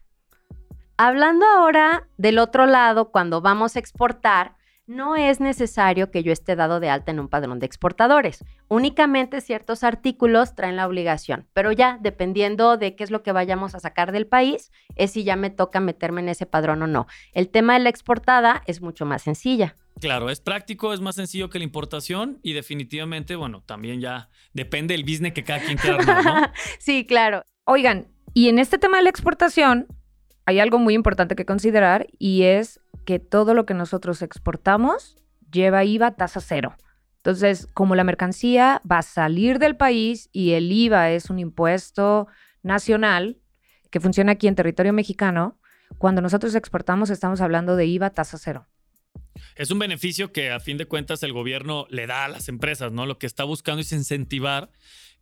Hablando 0.97 1.45
ahora 1.45 2.07
del 2.17 2.39
otro 2.39 2.67
lado, 2.67 3.11
cuando 3.11 3.41
vamos 3.41 3.75
a 3.75 3.79
exportar, 3.79 4.55
no 4.87 5.15
es 5.15 5.39
necesario 5.39 6.11
que 6.11 6.23
yo 6.23 6.31
esté 6.31 6.55
dado 6.55 6.79
de 6.79 6.89
alta 6.89 7.11
en 7.11 7.19
un 7.19 7.27
padrón 7.27 7.59
de 7.59 7.65
exportadores. 7.65 8.43
Únicamente 8.67 9.41
ciertos 9.41 9.83
artículos 9.83 10.55
traen 10.55 10.75
la 10.75 10.87
obligación, 10.87 11.47
pero 11.53 11.71
ya 11.71 11.97
dependiendo 12.01 12.77
de 12.77 12.95
qué 12.95 13.03
es 13.03 13.11
lo 13.11 13.23
que 13.23 13.31
vayamos 13.31 13.75
a 13.75 13.79
sacar 13.79 14.11
del 14.11 14.27
país, 14.27 14.71
es 14.95 15.11
si 15.11 15.23
ya 15.23 15.35
me 15.35 15.49
toca 15.49 15.79
meterme 15.79 16.21
en 16.21 16.29
ese 16.29 16.45
padrón 16.45 16.83
o 16.83 16.87
no. 16.87 17.07
El 17.33 17.49
tema 17.49 17.73
de 17.73 17.79
la 17.79 17.89
exportada 17.89 18.61
es 18.67 18.81
mucho 18.81 19.05
más 19.05 19.23
sencilla. 19.23 19.75
Claro, 19.99 20.29
es 20.29 20.41
práctico, 20.41 20.93
es 20.93 20.99
más 20.99 21.15
sencillo 21.15 21.49
que 21.49 21.57
la 21.57 21.63
importación 21.63 22.39
y 22.43 22.53
definitivamente, 22.53 23.35
bueno, 23.35 23.63
también 23.65 24.01
ya 24.01 24.29
depende 24.53 24.93
del 24.93 25.03
business 25.03 25.33
que 25.33 25.43
cada 25.43 25.61
quien 25.61 25.77
quiera 25.77 25.97
armar, 25.97 26.25
¿no? 26.25 26.51
sí, 26.79 27.05
claro. 27.05 27.43
Oigan, 27.63 28.07
y 28.33 28.49
en 28.49 28.59
este 28.59 28.77
tema 28.77 28.97
de 28.97 29.03
la 29.03 29.09
exportación 29.09 29.87
hay 30.45 30.59
algo 30.59 30.77
muy 30.77 30.93
importante 30.93 31.35
que 31.35 31.45
considerar 31.45 32.07
y 32.19 32.43
es 32.43 32.79
que 33.05 33.19
todo 33.19 33.53
lo 33.53 33.65
que 33.65 33.73
nosotros 33.73 34.21
exportamos 34.21 35.17
lleva 35.51 35.85
IVA 35.85 36.15
tasa 36.15 36.41
cero. 36.41 36.75
Entonces, 37.17 37.67
como 37.73 37.95
la 37.95 38.03
mercancía 38.03 38.81
va 38.89 38.99
a 38.99 39.03
salir 39.03 39.57
del 39.57 39.75
país 39.75 40.29
y 40.31 40.51
el 40.51 40.71
IVA 40.71 41.11
es 41.11 41.29
un 41.29 41.39
impuesto 41.39 42.27
nacional 42.61 43.39
que 43.89 43.99
funciona 43.99 44.33
aquí 44.33 44.47
en 44.47 44.55
territorio 44.55 44.93
mexicano, 44.93 45.59
cuando 45.97 46.21
nosotros 46.21 46.53
exportamos 46.55 47.09
estamos 47.09 47.41
hablando 47.41 47.75
de 47.75 47.85
IVA 47.85 48.09
tasa 48.09 48.37
cero. 48.37 48.67
Es 49.55 49.71
un 49.71 49.79
beneficio 49.79 50.31
que 50.31 50.51
a 50.51 50.59
fin 50.59 50.77
de 50.77 50.85
cuentas 50.85 51.23
el 51.23 51.33
gobierno 51.33 51.87
le 51.89 52.07
da 52.07 52.25
a 52.25 52.27
las 52.27 52.47
empresas, 52.47 52.91
¿no? 52.91 53.05
Lo 53.05 53.17
que 53.17 53.25
está 53.25 53.43
buscando 53.43 53.81
es 53.81 53.91
incentivar 53.91 54.69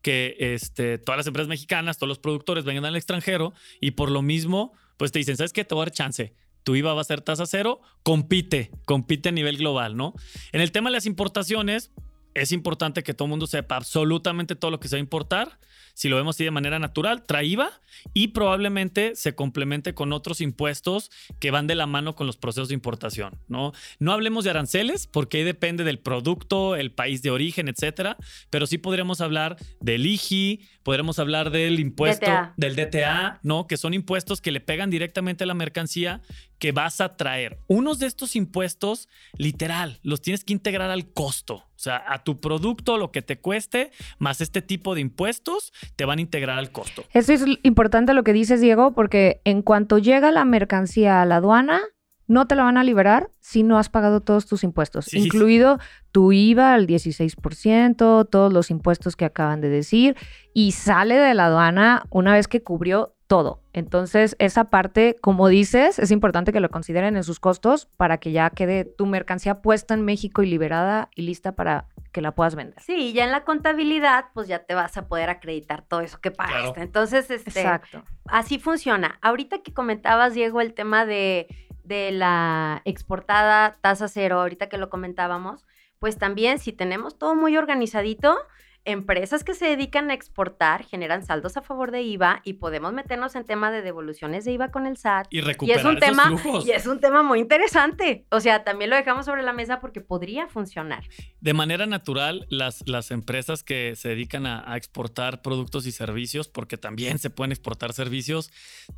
que 0.02 0.36
este, 0.40 0.98
todas 0.98 1.18
las 1.18 1.28
empresas 1.28 1.48
mexicanas, 1.48 1.98
todos 1.98 2.10
los 2.10 2.20
productores 2.20 2.66
vengan 2.66 2.86
al 2.86 2.96
extranjero 2.96 3.54
y 3.80 3.92
por 3.92 4.12
lo 4.12 4.22
mismo, 4.22 4.74
pues 4.98 5.12
te 5.12 5.20
dicen, 5.20 5.38
¿sabes 5.38 5.54
qué? 5.54 5.64
Te 5.64 5.74
voy 5.74 5.84
a 5.84 5.86
dar 5.86 5.94
chance. 5.94 6.34
Tu 6.64 6.76
IVA 6.76 6.94
va 6.94 7.02
a 7.02 7.06
ser 7.06 7.22
tasa 7.22 7.46
cero, 7.46 7.82
compite, 8.04 8.72
compite 8.86 9.30
a 9.30 9.32
nivel 9.32 9.58
global, 9.58 9.96
¿no? 9.96 10.14
En 10.52 10.62
el 10.62 10.72
tema 10.72 10.90
de 10.90 10.94
las 10.94 11.06
importaciones, 11.06 11.92
es 12.34 12.52
importante 12.52 13.04
que 13.04 13.14
todo 13.14 13.28
el 13.28 13.32
mundo 13.32 13.48
sepa 13.48 13.76
absolutamente 13.76 14.56
todo 14.56 14.72
lo 14.72 14.80
que 14.80 14.88
se 14.88 14.96
va 14.96 14.98
a 14.98 15.02
importar. 15.02 15.60
Si 15.94 16.10
lo 16.10 16.16
vemos 16.16 16.36
así 16.36 16.44
de 16.44 16.52
manera 16.52 16.80
natural, 16.80 17.24
trae 17.24 17.46
IVA 17.46 17.70
y 18.14 18.30
probablemente 18.30 19.16
se 19.16 19.36
complemente 19.36 19.94
con 19.94 20.12
otros 20.12 20.42
impuestos 20.42 21.12
que 21.40 21.52
van 21.52 21.68
de 21.68 21.76
la 21.76 21.86
mano 21.86 22.16
con 22.16 22.26
los 22.26 22.38
procesos 22.38 22.70
de 22.70 22.74
importación. 22.74 23.40
No, 23.48 23.74
no 24.00 24.12
hablemos 24.12 24.44
de 24.44 24.50
aranceles 24.50 25.06
porque 25.06 25.38
ahí 25.38 25.44
depende 25.44 25.84
del 25.84 26.00
producto, 26.00 26.76
el 26.76 26.92
país 26.92 27.22
de 27.22 27.30
origen, 27.30 27.68
etcétera. 27.68 28.18
Pero 28.50 28.66
sí 28.66 28.80
podríamos 28.80 29.22
hablar 29.22 29.58
del 29.80 30.08
IGI, 30.08 30.62
podríamos 30.84 31.18
hablar 31.20 31.50
del 31.50 31.80
impuesto 31.80 32.26
DTA. 32.26 32.54
del 32.58 32.76
DTA, 32.76 33.40
¿no? 33.42 33.68
Que 33.68 33.78
son 33.78 33.94
impuestos 33.94 34.42
que 34.42 34.52
le 34.52 34.60
pegan 34.60 34.90
directamente 34.90 35.46
a 35.46 35.48
la 35.48 35.54
mercancía 35.54 36.22
que 36.60 36.72
vas 36.72 37.02
a 37.02 37.18
traer. 37.18 37.58
Unos 37.68 38.00
de 38.00 38.08
estos 38.08 38.36
impuestos, 38.36 39.10
literal, 39.38 40.00
los 40.04 40.22
tienes 40.22 40.44
que 40.44 40.54
integrar 40.54 40.92
al 40.92 41.12
costo. 41.12 41.56
O 41.56 41.80
sea, 41.84 42.04
a 42.08 42.24
tu 42.24 42.40
producto, 42.40 42.98
lo 42.98 43.12
que 43.12 43.22
te 43.22 43.40
cueste, 43.40 43.92
más 44.20 44.40
este 44.40 44.62
tipo 44.62 44.96
de 44.96 45.02
impuestos, 45.02 45.74
te 45.96 46.06
van 46.06 46.20
a 46.20 46.22
integrar 46.22 46.58
al 46.58 46.72
costo. 46.72 47.04
Eso 47.12 47.34
es 47.34 47.44
importante 47.64 48.14
lo 48.14 48.24
que 48.24 48.32
dices, 48.32 48.62
Diego, 48.62 48.94
porque 48.94 49.42
en 49.44 49.62
cuanto 49.62 49.98
llega 49.98 50.32
la 50.32 50.46
mercancía 50.46 51.22
a 51.22 51.26
la 51.26 51.38
aduana, 51.38 51.82
no 52.28 52.48
te 52.48 52.56
la 52.56 52.64
van 52.64 52.78
a 52.78 52.84
liberar 52.84 53.30
si 53.40 53.64
no 53.64 53.78
has 53.78 53.90
pagado 53.90 54.22
todos 54.22 54.46
tus 54.46 54.64
impuestos, 54.64 55.06
Sí. 55.06 55.20
incluido 55.20 55.80
tu 56.12 56.32
IVA 56.32 56.74
al 56.74 56.88
16%, 56.88 58.26
todos 58.26 58.54
los 58.54 58.70
impuestos 58.72 59.16
que 59.16 59.26
acaban 59.26 59.62
de 59.62 59.70
decir, 59.70 60.16
y 60.54 60.72
sale 60.72 61.16
de 61.16 61.34
la 61.34 61.48
aduana 61.48 62.06
una 62.10 62.34
vez 62.34 62.48
que 62.48 62.62
cubrió 62.64 63.16
todo. 63.28 63.62
Entonces, 63.74 64.36
esa 64.38 64.66
parte, 64.66 65.16
como 65.22 65.48
dices, 65.48 65.98
es 65.98 66.12
importante 66.12 66.54
que 66.54 66.60
lo 66.60 66.70
consideren 66.70 67.18
en 67.18 67.24
sus 67.24 67.40
costos 67.40 67.88
para 67.98 68.18
que 68.20 68.32
ya 68.32 68.50
quede 68.52 68.86
tu 68.86 69.08
mercancía 69.08 69.62
puesta 69.62 69.94
en 69.96 70.06
México 70.06 70.44
y 70.44 70.48
liberada 70.50 71.10
y 71.16 71.24
lista 71.24 71.54
para 71.54 71.88
que 72.12 72.22
la 72.22 72.36
puedas 72.36 72.54
vender. 72.54 72.80
Sí, 72.80 73.12
ya 73.14 73.24
en 73.24 73.32
la 73.32 73.44
contabilidad, 73.44 74.26
pues 74.36 74.48
ya 74.48 74.60
te 74.60 74.76
vas 74.76 74.98
a 74.98 75.08
poder 75.08 75.32
acreditar 75.32 75.82
todo 75.82 76.02
eso 76.02 76.20
que 76.22 76.30
pagaste. 76.30 76.62
Claro. 76.74 76.82
Entonces, 76.84 77.32
este, 77.32 77.50
Exacto. 77.62 78.04
así 78.28 78.60
funciona. 78.60 79.18
Ahorita 79.24 79.64
que 79.64 79.74
comentabas, 79.74 80.36
Diego, 80.36 80.62
el 80.62 80.76
tema 80.76 81.08
de, 81.08 81.48
de 81.84 82.12
la 82.12 82.82
exportada 82.86 83.78
tasa 83.82 84.08
cero, 84.08 84.40
ahorita 84.40 84.70
que 84.70 84.78
lo 84.78 84.90
comentábamos, 84.90 85.66
pues 86.00 86.18
también 86.18 86.60
si 86.60 86.72
tenemos 86.74 87.18
todo 87.18 87.36
muy 87.36 87.56
organizadito, 87.58 88.38
empresas 88.86 89.46
que 89.46 89.54
se 89.54 89.66
dedican 89.68 90.12
a 90.12 90.14
exportar 90.14 90.84
generan 90.84 91.24
saldos 91.26 91.56
a 91.56 91.62
favor 91.62 91.92
de 91.92 92.02
IVA 92.02 92.42
y 92.44 92.54
podemos 92.54 92.92
meternos 92.92 93.36
en 93.36 93.46
tema 93.46 93.72
de 93.72 93.82
devoluciones 93.82 94.44
de 94.44 94.52
IVA 94.52 94.72
con 94.72 94.86
el 94.86 94.98
SAT. 94.98 95.28
Y 95.30 95.38
Y 95.38 95.42
recuperar 95.42 95.80
es 95.80 95.86
un 95.86 95.92
esos 95.98 96.06
tema, 96.06 96.38
flujos. 96.38 96.68
y 96.68 96.72
es 96.72 96.86
un 96.86 97.00
tema 97.00 97.24
muy 97.24 97.40
interesante. 97.40 98.26
O 98.30 98.42
sea, 98.42 98.66
también 98.66 98.90
lo 98.90 98.98
dejamos 98.98 99.26
sobre 99.26 99.42
la 99.44 99.54
mesa 99.54 99.80
porque 99.80 100.02
podría 100.02 100.48
funcionar. 100.50 101.06
De 101.40 101.54
manera 101.54 101.86
natural, 101.86 102.46
las, 102.50 102.84
las 102.86 103.12
empresas 103.12 103.64
que 103.64 103.96
se 103.96 104.10
dedican 104.10 104.46
a, 104.46 104.70
a 104.70 104.76
exportar 104.76 105.42
productos 105.42 105.86
y 105.88 105.94
servicios, 105.94 106.50
porque 106.50 106.78
también 106.78 107.20
se 107.20 107.30
pueden 107.30 107.54
exportar 107.54 107.94
servicios, 107.94 108.52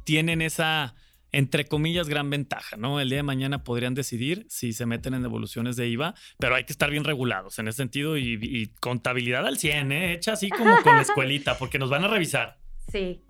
tienen 0.03 0.41
esa, 0.41 0.95
entre 1.31 1.65
comillas, 1.65 2.07
gran 2.07 2.29
ventaja, 2.29 2.77
¿no? 2.77 2.99
El 2.99 3.09
día 3.09 3.17
de 3.17 3.23
mañana 3.23 3.63
podrían 3.63 3.93
decidir 3.93 4.45
si 4.49 4.73
se 4.73 4.85
meten 4.85 5.13
en 5.13 5.21
devoluciones 5.21 5.75
de 5.75 5.87
IVA, 5.87 6.15
pero 6.39 6.55
hay 6.55 6.63
que 6.63 6.73
estar 6.73 6.89
bien 6.89 7.03
regulados 7.03 7.59
en 7.59 7.67
ese 7.67 7.77
sentido 7.77 8.17
y, 8.17 8.71
contabilidad 8.79 9.45
al 9.45 9.57
100, 9.57 9.91
¿eh? 9.91 10.13
Hecha 10.13 10.33
así 10.33 10.49
como 10.49 10.75
con 10.81 10.95
la 10.95 11.01
escuelita, 11.01 11.57
porque 11.57 11.79
nos 11.79 11.89
van 11.89 12.03
a 12.03 12.07
revisar. 12.07 12.57
Sí. 12.91 13.21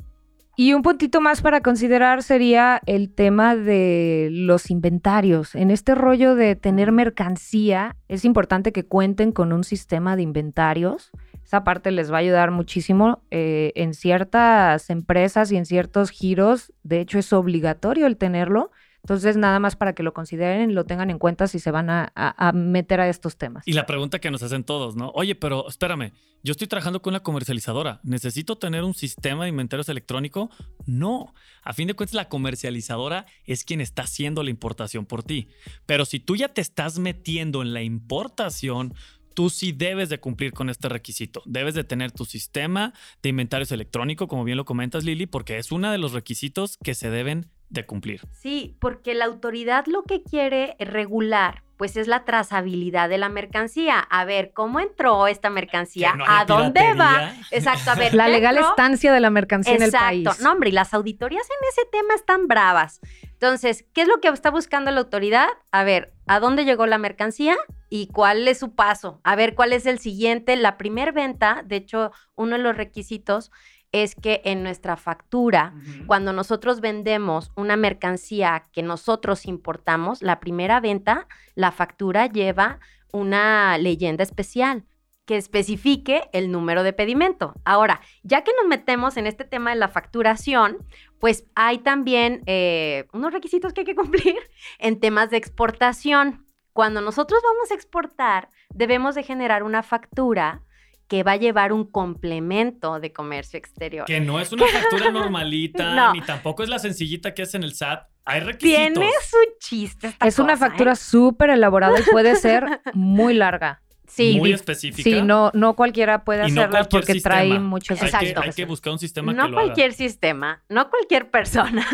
Y 0.57 0.71
un 0.71 0.83
puntito 0.83 1.19
más 1.19 1.41
para 1.41 1.61
considerar 1.61 2.23
sería 2.23 2.81
el 2.85 3.13
tema 3.13 3.57
de 3.57 4.29
los 4.31 4.71
inventarios. 4.71 5.53
En 5.53 5.69
este 5.69 5.95
rollo 5.95 6.35
de 6.35 6.55
tener 6.55 6.93
mercancía, 6.93 7.97
es 8.07 8.23
importante 8.23 8.71
que 8.71 8.85
cuenten 8.85 9.33
con 9.33 9.51
un 9.51 9.65
sistema 9.65 10.15
de 10.15 10.21
inventarios. 10.21 11.11
Esa 11.45 11.63
parte 11.63 11.91
les 11.91 12.11
va 12.11 12.17
a 12.17 12.19
ayudar 12.21 12.49
muchísimo. 12.51 13.21
Eh, 13.29 13.71
en 13.75 13.93
ciertas 13.93 14.89
empresas 14.89 15.51
y 15.51 15.57
en 15.57 15.65
ciertos 15.65 16.09
giros, 16.09 16.73
de 16.83 16.99
hecho, 17.01 17.19
es 17.19 17.31
obligatorio 17.33 18.07
el 18.07 18.17
tenerlo. 18.17 18.71
Entonces, 19.03 19.37
nada 19.37 19.59
más 19.59 19.75
para 19.75 19.93
que 19.93 20.01
lo 20.01 20.15
consideren 20.15 20.71
y 20.71 20.73
lo 20.73 20.85
tengan 20.85 21.11
en 21.11 21.19
cuenta 21.19 21.45
si 21.45 21.59
se 21.59 21.69
van 21.69 21.91
a, 21.91 22.11
a- 22.15 22.47
a 22.49 22.51
meter 22.53 22.99
a 22.99 23.07
estos 23.07 23.37
temas. 23.37 23.61
Y 23.67 23.73
la 23.73 23.85
pregunta 23.85 24.17
que 24.17 24.31
nos 24.31 24.41
hacen 24.41 24.63
todos, 24.63 24.95
¿no? 24.95 25.11
Oye, 25.13 25.35
pero 25.35 25.67
espérame, 25.69 26.11
yo 26.41 26.51
estoy 26.51 26.65
trabajando 26.65 27.03
con 27.03 27.11
una 27.11 27.19
comercializadora. 27.19 27.99
¿Necesito 28.03 28.55
tener 28.57 28.83
un 28.83 28.95
sistema 28.95 29.43
de 29.43 29.49
inventarios 29.49 29.89
electrónico? 29.89 30.49
No. 30.87 31.35
A 31.63 31.73
fin 31.73 31.87
de 31.87 31.93
cuentas, 31.93 32.15
la 32.15 32.29
comercializadora 32.29 33.27
es 33.45 33.63
quien 33.63 33.79
está 33.79 34.01
haciendo 34.03 34.41
la 34.41 34.49
importación 34.49 35.05
por 35.05 35.21
ti. 35.21 35.49
Pero 35.85 36.05
si 36.05 36.19
tú 36.19 36.35
ya 36.35 36.47
te 36.47 36.61
estás 36.61 36.97
metiendo 36.97 37.61
en 37.61 37.73
la 37.75 37.83
importación, 37.83 38.95
tú 39.35 39.51
sí 39.51 39.71
debes 39.71 40.09
de 40.09 40.19
cumplir 40.19 40.53
con 40.53 40.69
este 40.71 40.89
requisito. 40.89 41.43
Debes 41.45 41.75
de 41.75 41.83
tener 41.83 42.11
tu 42.11 42.25
sistema 42.25 42.93
de 43.21 43.29
inventarios 43.29 43.71
electrónico, 43.71 44.27
como 44.27 44.43
bien 44.43 44.57
lo 44.57 44.65
comentas, 44.65 45.03
Lili, 45.03 45.27
porque 45.27 45.59
es 45.59 45.71
uno 45.71 45.91
de 45.91 45.99
los 45.99 46.13
requisitos 46.13 46.77
que 46.83 46.95
se 46.95 47.11
deben 47.11 47.51
de 47.69 47.85
cumplir. 47.85 48.21
Sí, 48.31 48.77
porque 48.79 49.13
la 49.13 49.25
autoridad 49.25 49.85
lo 49.87 50.03
que 50.03 50.23
quiere 50.23 50.75
regular, 50.79 51.63
pues 51.77 51.97
es 51.97 52.07
la 52.07 52.23
trazabilidad 52.23 53.09
de 53.09 53.17
la 53.17 53.27
mercancía. 53.27 53.99
A 53.99 54.23
ver, 54.23 54.53
¿cómo 54.53 54.79
entró 54.79 55.27
esta 55.27 55.49
mercancía? 55.49 56.15
No 56.15 56.23
¿A 56.27 56.45
dónde 56.45 56.93
va? 56.93 57.33
Exacto, 57.51 57.91
a 57.91 57.95
ver. 57.95 58.13
La 58.13 58.25
¿qué 58.25 58.31
legal 58.31 58.55
entró? 58.55 58.69
estancia 58.69 59.11
de 59.11 59.19
la 59.19 59.29
mercancía 59.29 59.75
en 59.75 59.83
el 59.83 59.91
país. 59.91 60.25
Exacto. 60.25 60.43
No, 60.43 60.53
hombre, 60.53 60.69
y 60.69 60.71
las 60.73 60.93
auditorías 60.93 61.43
en 61.43 61.67
ese 61.69 61.81
tema 61.91 62.15
están 62.15 62.47
bravas. 62.47 63.01
Entonces, 63.23 63.85
¿qué 63.93 64.03
es 64.03 64.07
lo 64.07 64.21
que 64.21 64.29
está 64.29 64.51
buscando 64.51 64.89
la 64.91 65.01
autoridad? 65.01 65.47
A 65.71 65.83
ver, 65.83 66.14
¿a 66.27 66.39
dónde 66.39 66.65
llegó 66.65 66.85
la 66.85 66.97
mercancía 66.97 67.55
y 67.89 68.07
cuál 68.07 68.47
es 68.47 68.59
su 68.59 68.75
paso? 68.75 69.19
A 69.23 69.35
ver, 69.35 69.55
¿cuál 69.55 69.73
es 69.73 69.85
el 69.85 69.99
siguiente? 69.99 70.55
La 70.55 70.77
primer 70.77 71.13
venta, 71.13 71.63
de 71.65 71.77
hecho, 71.77 72.11
uno 72.35 72.57
de 72.57 72.63
los 72.63 72.77
requisitos 72.77 73.51
es 73.91 74.15
que 74.15 74.41
en 74.43 74.61
nuestra 74.61 74.97
factura, 74.97 75.73
cuando 76.05 76.33
nosotros 76.33 76.81
vendemos 76.81 77.51
una 77.55 77.77
mercancía 77.77 78.67
que 78.73 78.83
nosotros 78.83 79.45
importamos, 79.45 80.21
la 80.21 80.41
primera 80.41 80.81
venta, 80.81 81.27
la 81.53 81.71
factura 81.71 82.27
lleva 82.27 82.79
una 83.13 83.77
leyenda 83.77 84.23
especial 84.23 84.83
que 85.25 85.37
especifique 85.37 86.29
el 86.33 86.51
número 86.51 86.83
de 86.83 86.93
pedimento. 86.93 87.55
Ahora, 87.65 88.01
ya 88.21 88.43
que 88.43 88.51
nos 88.59 88.67
metemos 88.67 89.17
en 89.17 89.27
este 89.27 89.43
tema 89.43 89.71
de 89.71 89.77
la 89.77 89.87
facturación, 89.87 90.77
pues 91.19 91.45
hay 91.55 91.79
también 91.79 92.41
eh, 92.45 93.05
unos 93.13 93.33
requisitos 93.33 93.73
que 93.73 93.81
hay 93.81 93.85
que 93.85 93.95
cumplir 93.95 94.37
en 94.79 94.99
temas 94.99 95.29
de 95.29 95.37
exportación. 95.37 96.45
Cuando 96.73 96.99
nosotros 97.01 97.41
vamos 97.43 97.71
a 97.71 97.73
exportar, 97.75 98.49
debemos 98.69 99.15
de 99.15 99.23
generar 99.23 99.63
una 99.63 99.81
factura 99.81 100.61
que 101.07 101.23
va 101.23 101.33
a 101.33 101.37
llevar 101.37 101.71
un 101.71 101.89
complemento 101.89 102.99
de 102.99 103.13
comercio 103.13 103.57
exterior. 103.59 104.05
Que 104.05 104.19
no 104.19 104.39
es 104.39 104.51
una 104.51 104.65
factura 104.67 105.11
normalita, 105.11 105.93
No. 105.93 106.13
ni 106.13 106.21
tampoco 106.21 106.63
es 106.63 106.69
la 106.69 106.79
sencillita 106.79 107.33
que 107.33 107.43
es 107.43 107.53
en 107.53 107.63
el 107.63 107.73
SAT. 107.75 108.07
Hay 108.25 108.39
requisitos. 108.39 108.93
Tiene 108.93 109.11
su 109.21 109.37
chiste 109.59 110.07
esta 110.07 110.25
Es 110.27 110.39
una 110.39 110.53
cosa, 110.53 110.67
factura 110.67 110.93
¿eh? 110.93 110.95
súper 110.95 111.51
elaborada 111.51 111.99
y 111.99 112.03
puede 112.11 112.35
ser 112.35 112.81
muy 112.95 113.35
larga. 113.35 113.83
Sí, 114.07 114.37
muy 114.37 114.51
específica. 114.53 115.09
Sí, 115.09 115.21
no, 115.21 115.51
no 115.53 115.75
cualquiera 115.75 116.23
puede 116.23 116.47
Y 116.47 116.51
hacerla 116.51 116.83
porque 116.85 117.13
sistema. 117.13 117.35
trae 117.35 117.59
muchos 117.59 118.01
Hay 118.01 118.11
que, 118.11 118.35
hay 118.39 118.51
que 118.51 118.65
buscar 118.65 118.93
un 118.93 118.99
sistema 118.99 119.33
no 119.33 119.45
que 119.45 119.49
lo 119.51 119.57
haga. 119.57 119.65
cualquier 119.67 119.93
sistema, 119.93 120.63
no 120.69 120.89
cualquier 120.89 121.29
persona. 121.31 121.85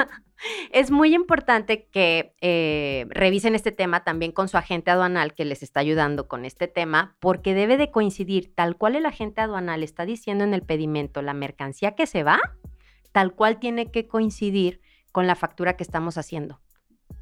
Es 0.71 0.89
muy 0.89 1.13
importante 1.13 1.87
que 1.91 2.33
eh, 2.41 3.05
revisen 3.09 3.53
este 3.53 3.71
tema 3.71 4.03
también 4.03 4.31
con 4.31 4.47
su 4.47 4.57
agente 4.57 4.89
aduanal 4.89 5.35
que 5.35 5.45
les 5.45 5.61
está 5.61 5.79
ayudando 5.81 6.27
con 6.27 6.45
este 6.45 6.67
tema, 6.67 7.15
porque 7.19 7.53
debe 7.53 7.77
de 7.77 7.91
coincidir 7.91 8.51
tal 8.55 8.75
cual 8.75 8.95
el 8.95 9.05
agente 9.05 9.41
aduanal 9.41 9.83
está 9.83 10.03
diciendo 10.05 10.43
en 10.43 10.55
el 10.55 10.63
pedimento 10.63 11.21
la 11.21 11.33
mercancía 11.35 11.93
que 11.93 12.07
se 12.07 12.23
va, 12.23 12.39
tal 13.11 13.33
cual 13.33 13.59
tiene 13.59 13.91
que 13.91 14.07
coincidir 14.07 14.81
con 15.11 15.27
la 15.27 15.35
factura 15.35 15.77
que 15.77 15.83
estamos 15.83 16.17
haciendo. 16.17 16.59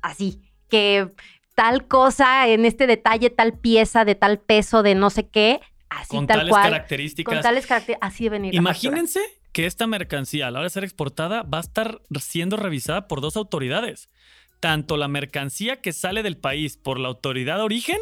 Así, 0.01 0.41
que 0.69 1.12
tal 1.60 1.88
cosa 1.88 2.48
en 2.48 2.63
este 2.63 2.88
detalle, 2.88 3.30
tal 3.30 3.51
pieza 3.51 4.06
de 4.06 4.16
tal 4.16 4.39
peso 4.39 4.82
de 4.82 4.96
no 4.96 5.10
sé 5.10 5.28
qué, 5.28 5.60
así 5.89 6.16
Con 6.16 6.25
tal 6.25 6.38
tales 6.39 6.51
cual. 6.51 6.63
características. 6.63 7.34
Con 7.34 7.44
tales 7.44 7.68
características, 7.68 8.10
así 8.10 8.24
debe 8.24 8.38
venir. 8.38 8.56
Imagínense 8.56 9.20
que 9.51 9.66
esta 9.66 9.86
mercancía 9.86 10.48
a 10.48 10.51
la 10.51 10.60
hora 10.60 10.68
de 10.68 10.70
ser 10.70 10.86
exportada 10.86 11.44
va 11.44 11.58
a 11.58 11.62
estar 11.62 12.01
siendo 12.22 12.56
revisada 12.56 13.10
por 13.10 13.20
dos 13.20 13.36
autoridades. 13.36 14.10
Tanto 14.62 14.96
la 14.96 15.10
mercancía 15.10 15.82
que 15.82 15.92
sale 15.92 16.24
del 16.24 16.38
país 16.38 16.78
por 16.78 16.98
la 16.98 17.10
autoridad 17.10 17.58
de 17.58 17.63
origen 17.63 17.98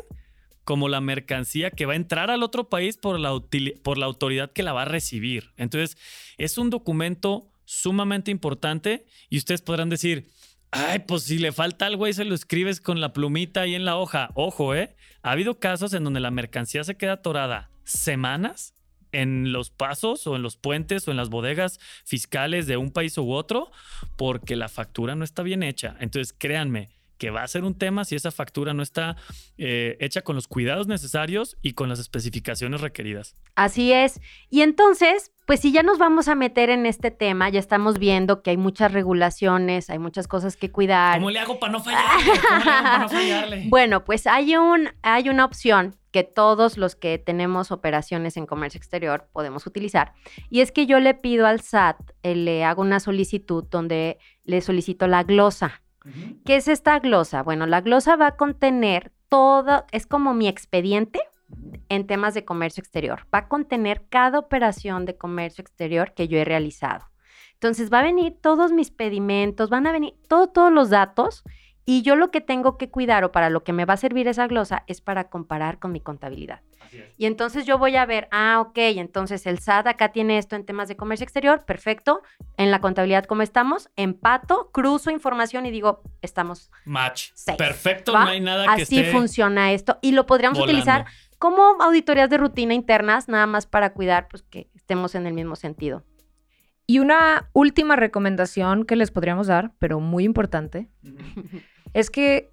como 0.64 0.88
la 0.88 1.02
mercancía 1.02 1.72
que 1.72 1.88
va 1.88 1.94
a 1.94 1.96
entrar 1.96 2.30
al 2.30 2.44
otro 2.44 2.70
país 2.70 2.98
por 2.98 3.20
la, 3.20 3.42
por 3.82 3.98
la 3.98 4.06
autoridad 4.06 4.52
que 4.52 4.62
la 4.62 4.74
va 4.74 4.84
a 4.84 4.86
recibir. 4.86 5.50
Entonces, 5.58 5.98
es 6.38 6.60
un 6.60 6.70
documento 6.70 7.48
sumamente 7.66 8.30
importante 8.30 9.06
y 9.32 9.38
ustedes 9.40 9.64
podrán 9.64 9.90
decir, 9.90 10.28
ay, 10.77 11.00
pues 11.00 11.24
si 11.24 11.39
le 11.39 11.51
falta 11.51 11.86
algo 11.86 12.05
ahí 12.05 12.13
se 12.13 12.25
lo 12.25 12.36
escribes 12.36 12.79
con 12.81 13.01
la 13.01 13.13
plumita 13.13 13.62
ahí 13.62 13.75
en 13.75 13.86
la 13.86 13.98
hoja. 13.98 14.29
Ojo, 14.36 14.75
¿eh? 14.75 14.96
Ha 15.24 15.31
habido 15.31 15.60
casos 15.60 15.93
en 15.93 16.03
donde 16.03 16.19
la 16.19 16.31
mercancía 16.31 16.84
se 16.84 16.96
queda 16.96 17.13
atorada 17.13 17.69
semanas 17.84 18.74
en 19.12 19.51
los 19.51 19.69
pasos 19.72 20.27
o 20.27 20.36
en 20.36 20.43
los 20.43 20.57
puentes 20.57 21.07
o 21.07 21.12
en 21.12 21.17
las 21.17 21.29
bodegas 21.29 21.79
fiscales 22.05 22.67
de 22.67 22.77
un 22.77 22.91
país 22.91 23.17
u 23.17 23.31
otro 23.31 23.72
porque 24.15 24.55
la 24.55 24.69
factura 24.69 25.15
no 25.15 25.24
está 25.24 25.43
bien 25.43 25.63
hecha. 25.63 25.96
Entonces, 26.00 26.36
créanme, 26.38 26.97
que 27.17 27.31
va 27.31 27.43
a 27.43 27.47
ser 27.47 27.63
un 27.63 27.77
tema 27.77 28.05
si 28.05 28.15
esa 28.15 28.31
factura 28.31 28.74
no 28.74 28.83
está 28.83 29.15
eh, 29.57 29.97
hecha 30.00 30.21
con 30.21 30.36
los 30.36 30.47
cuidados 30.47 30.88
necesarios 30.88 31.57
y 31.62 31.74
con 31.74 31.89
las 31.89 32.00
especificaciones 32.00 32.81
requeridas. 32.81 33.36
Así 33.55 33.91
es. 33.91 34.21
Y 34.50 34.62
entonces, 34.62 35.31
pues 35.45 35.62
si 35.62 35.71
ya 35.71 35.83
nos 35.83 35.97
vamos 35.97 36.27
a 36.27 36.36
meter 36.36 36.69
en 36.69 36.86
este 36.86 37.12
tema, 37.12 37.50
ya 37.50 37.59
estamos 37.59 38.00
viendo 38.00 38.41
que 38.41 38.51
hay 38.51 38.57
muchas 38.57 38.91
regulaciones, 38.91 39.89
hay 39.89 40.00
muchas 40.00 40.27
cosas 40.27 40.57
que 40.57 40.71
cuidar. 40.71 41.17
¿Cómo 41.17 41.31
le 41.31 41.39
hago 41.39 41.59
para 41.59 41.71
no 41.71 41.83
fallarle? 41.83 42.31
¿Cómo 42.47 42.63
le 42.63 42.71
hago 42.71 42.83
para 42.83 43.00
no 43.00 43.09
fallarle? 43.09 43.65
Bueno, 43.67 44.03
pues 44.05 44.27
hay, 44.27 44.55
un, 44.55 44.89
hay 45.01 45.29
una 45.29 45.45
opción 45.45 45.95
que 46.12 46.24
todos 46.24 46.77
los 46.77 46.95
que 46.95 47.17
tenemos 47.17 47.71
operaciones 47.71 48.38
en 48.38 48.45
comercio 48.45 48.77
exterior 48.77 49.29
podemos 49.31 49.67
utilizar. 49.67 50.13
Y 50.50 50.62
es 50.62 50.71
que 50.71 50.86
yo 50.86 51.00
le 51.00 51.13
pido 51.13 51.45
al 51.45 51.62
SAT, 51.62 51.97
eh, 52.24 52.36
le 52.36 52.63
hago 52.63 52.81
una 52.81 53.00
solicitud 53.00 53.63
donde 53.69 54.17
le 54.43 54.62
solicito 54.62 55.07
la 55.07 55.24
glosa 55.24 55.81
¿Qué 56.46 56.56
es 56.56 56.68
esta 56.68 57.00
glosa? 57.00 57.44
Bueno, 57.44 57.66
la 57.66 57.82
glosa 57.82 58.16
va 58.16 58.28
a 58.28 58.36
contener 58.36 59.12
todo, 59.30 59.86
es 59.92 60.08
como 60.08 60.34
mi 60.34 60.48
expediente 60.48 61.20
en 61.90 62.08
temas 62.08 62.34
de 62.34 62.46
comercio 62.46 62.82
exterior. 62.82 63.28
Va 63.34 63.40
a 63.40 63.48
contener 63.48 64.06
cada 64.10 64.40
operación 64.40 65.06
de 65.06 65.18
comercio 65.18 65.62
exterior 65.62 66.14
que 66.14 66.28
yo 66.28 66.38
he 66.38 66.46
realizado. 66.46 67.06
Entonces 67.54 67.92
va 67.92 68.00
a 68.00 68.04
venir 68.04 68.38
todos 68.40 68.72
mis 68.72 68.92
pedimentos, 68.92 69.70
van 69.70 69.88
a 69.88 69.92
venir 69.92 70.14
todos 70.28 70.72
los 70.72 70.90
datos 70.90 71.44
y 71.89 72.01
yo 72.01 72.17
lo 72.17 72.32
que 72.32 72.41
tengo 72.41 72.77
que 72.77 72.89
cuidar 72.89 73.24
o 73.24 73.32
para 73.32 73.50
lo 73.50 73.63
que 73.63 73.72
me 73.72 73.86
va 73.86 73.94
a 73.94 73.98
servir 73.98 74.27
esa 74.27 74.46
glosa 74.46 74.84
es 74.88 75.00
para 75.00 75.29
comparar 75.29 75.79
con 75.79 75.94
mi 75.94 76.01
contabilidad. 76.01 76.60
Y 77.17 77.27
entonces 77.27 77.65
yo 77.65 77.77
voy 77.77 77.96
a 77.96 78.06
ver, 78.06 78.27
ah, 78.32 78.60
ok, 78.60 78.77
entonces 78.77 79.46
el 79.48 79.60
SAT 79.60 79.88
acá 79.88 80.12
tiene 80.12 80.38
esto 80.38 80.58
en 80.58 80.65
temas 80.65 80.89
de 80.89 80.98
comercio 80.98 81.24
exterior, 81.24 81.63
perfecto. 81.63 82.22
En 82.58 82.72
la 82.72 82.82
contabilidad, 82.82 83.24
¿cómo 83.24 83.41
estamos? 83.41 83.89
Empato, 83.96 84.70
cruzo 84.74 85.12
información 85.12 85.65
y 85.65 85.72
digo, 85.72 86.01
estamos. 86.22 86.72
Match. 86.84 87.29
Perfecto, 87.58 88.12
no 88.12 88.20
hay 88.20 88.41
nada 88.41 88.75
que 88.75 88.82
Así 88.82 89.06
funciona 89.06 89.72
esto. 89.72 89.98
Y 90.01 90.12
lo 90.12 90.25
podríamos 90.25 90.60
utilizar 90.60 91.06
como 91.39 91.62
auditorías 91.82 92.29
de 92.29 92.38
rutina 92.38 92.74
internas, 92.74 93.29
nada 93.29 93.48
más 93.48 93.65
para 93.65 93.94
cuidar 93.94 94.27
pues, 94.27 94.44
que 94.44 94.70
estemos 94.75 95.15
en 95.15 95.25
el 95.25 95.34
mismo 95.34 95.56
sentido. 95.56 96.03
Y 96.89 97.00
una 97.00 97.50
última 97.51 97.98
recomendación 97.98 98.86
que 98.86 98.96
les 98.96 99.12
podríamos 99.12 99.48
dar, 99.48 99.74
pero 99.77 100.00
muy 100.00 100.24
importante, 100.24 100.89
es 101.94 102.10
que 102.10 102.51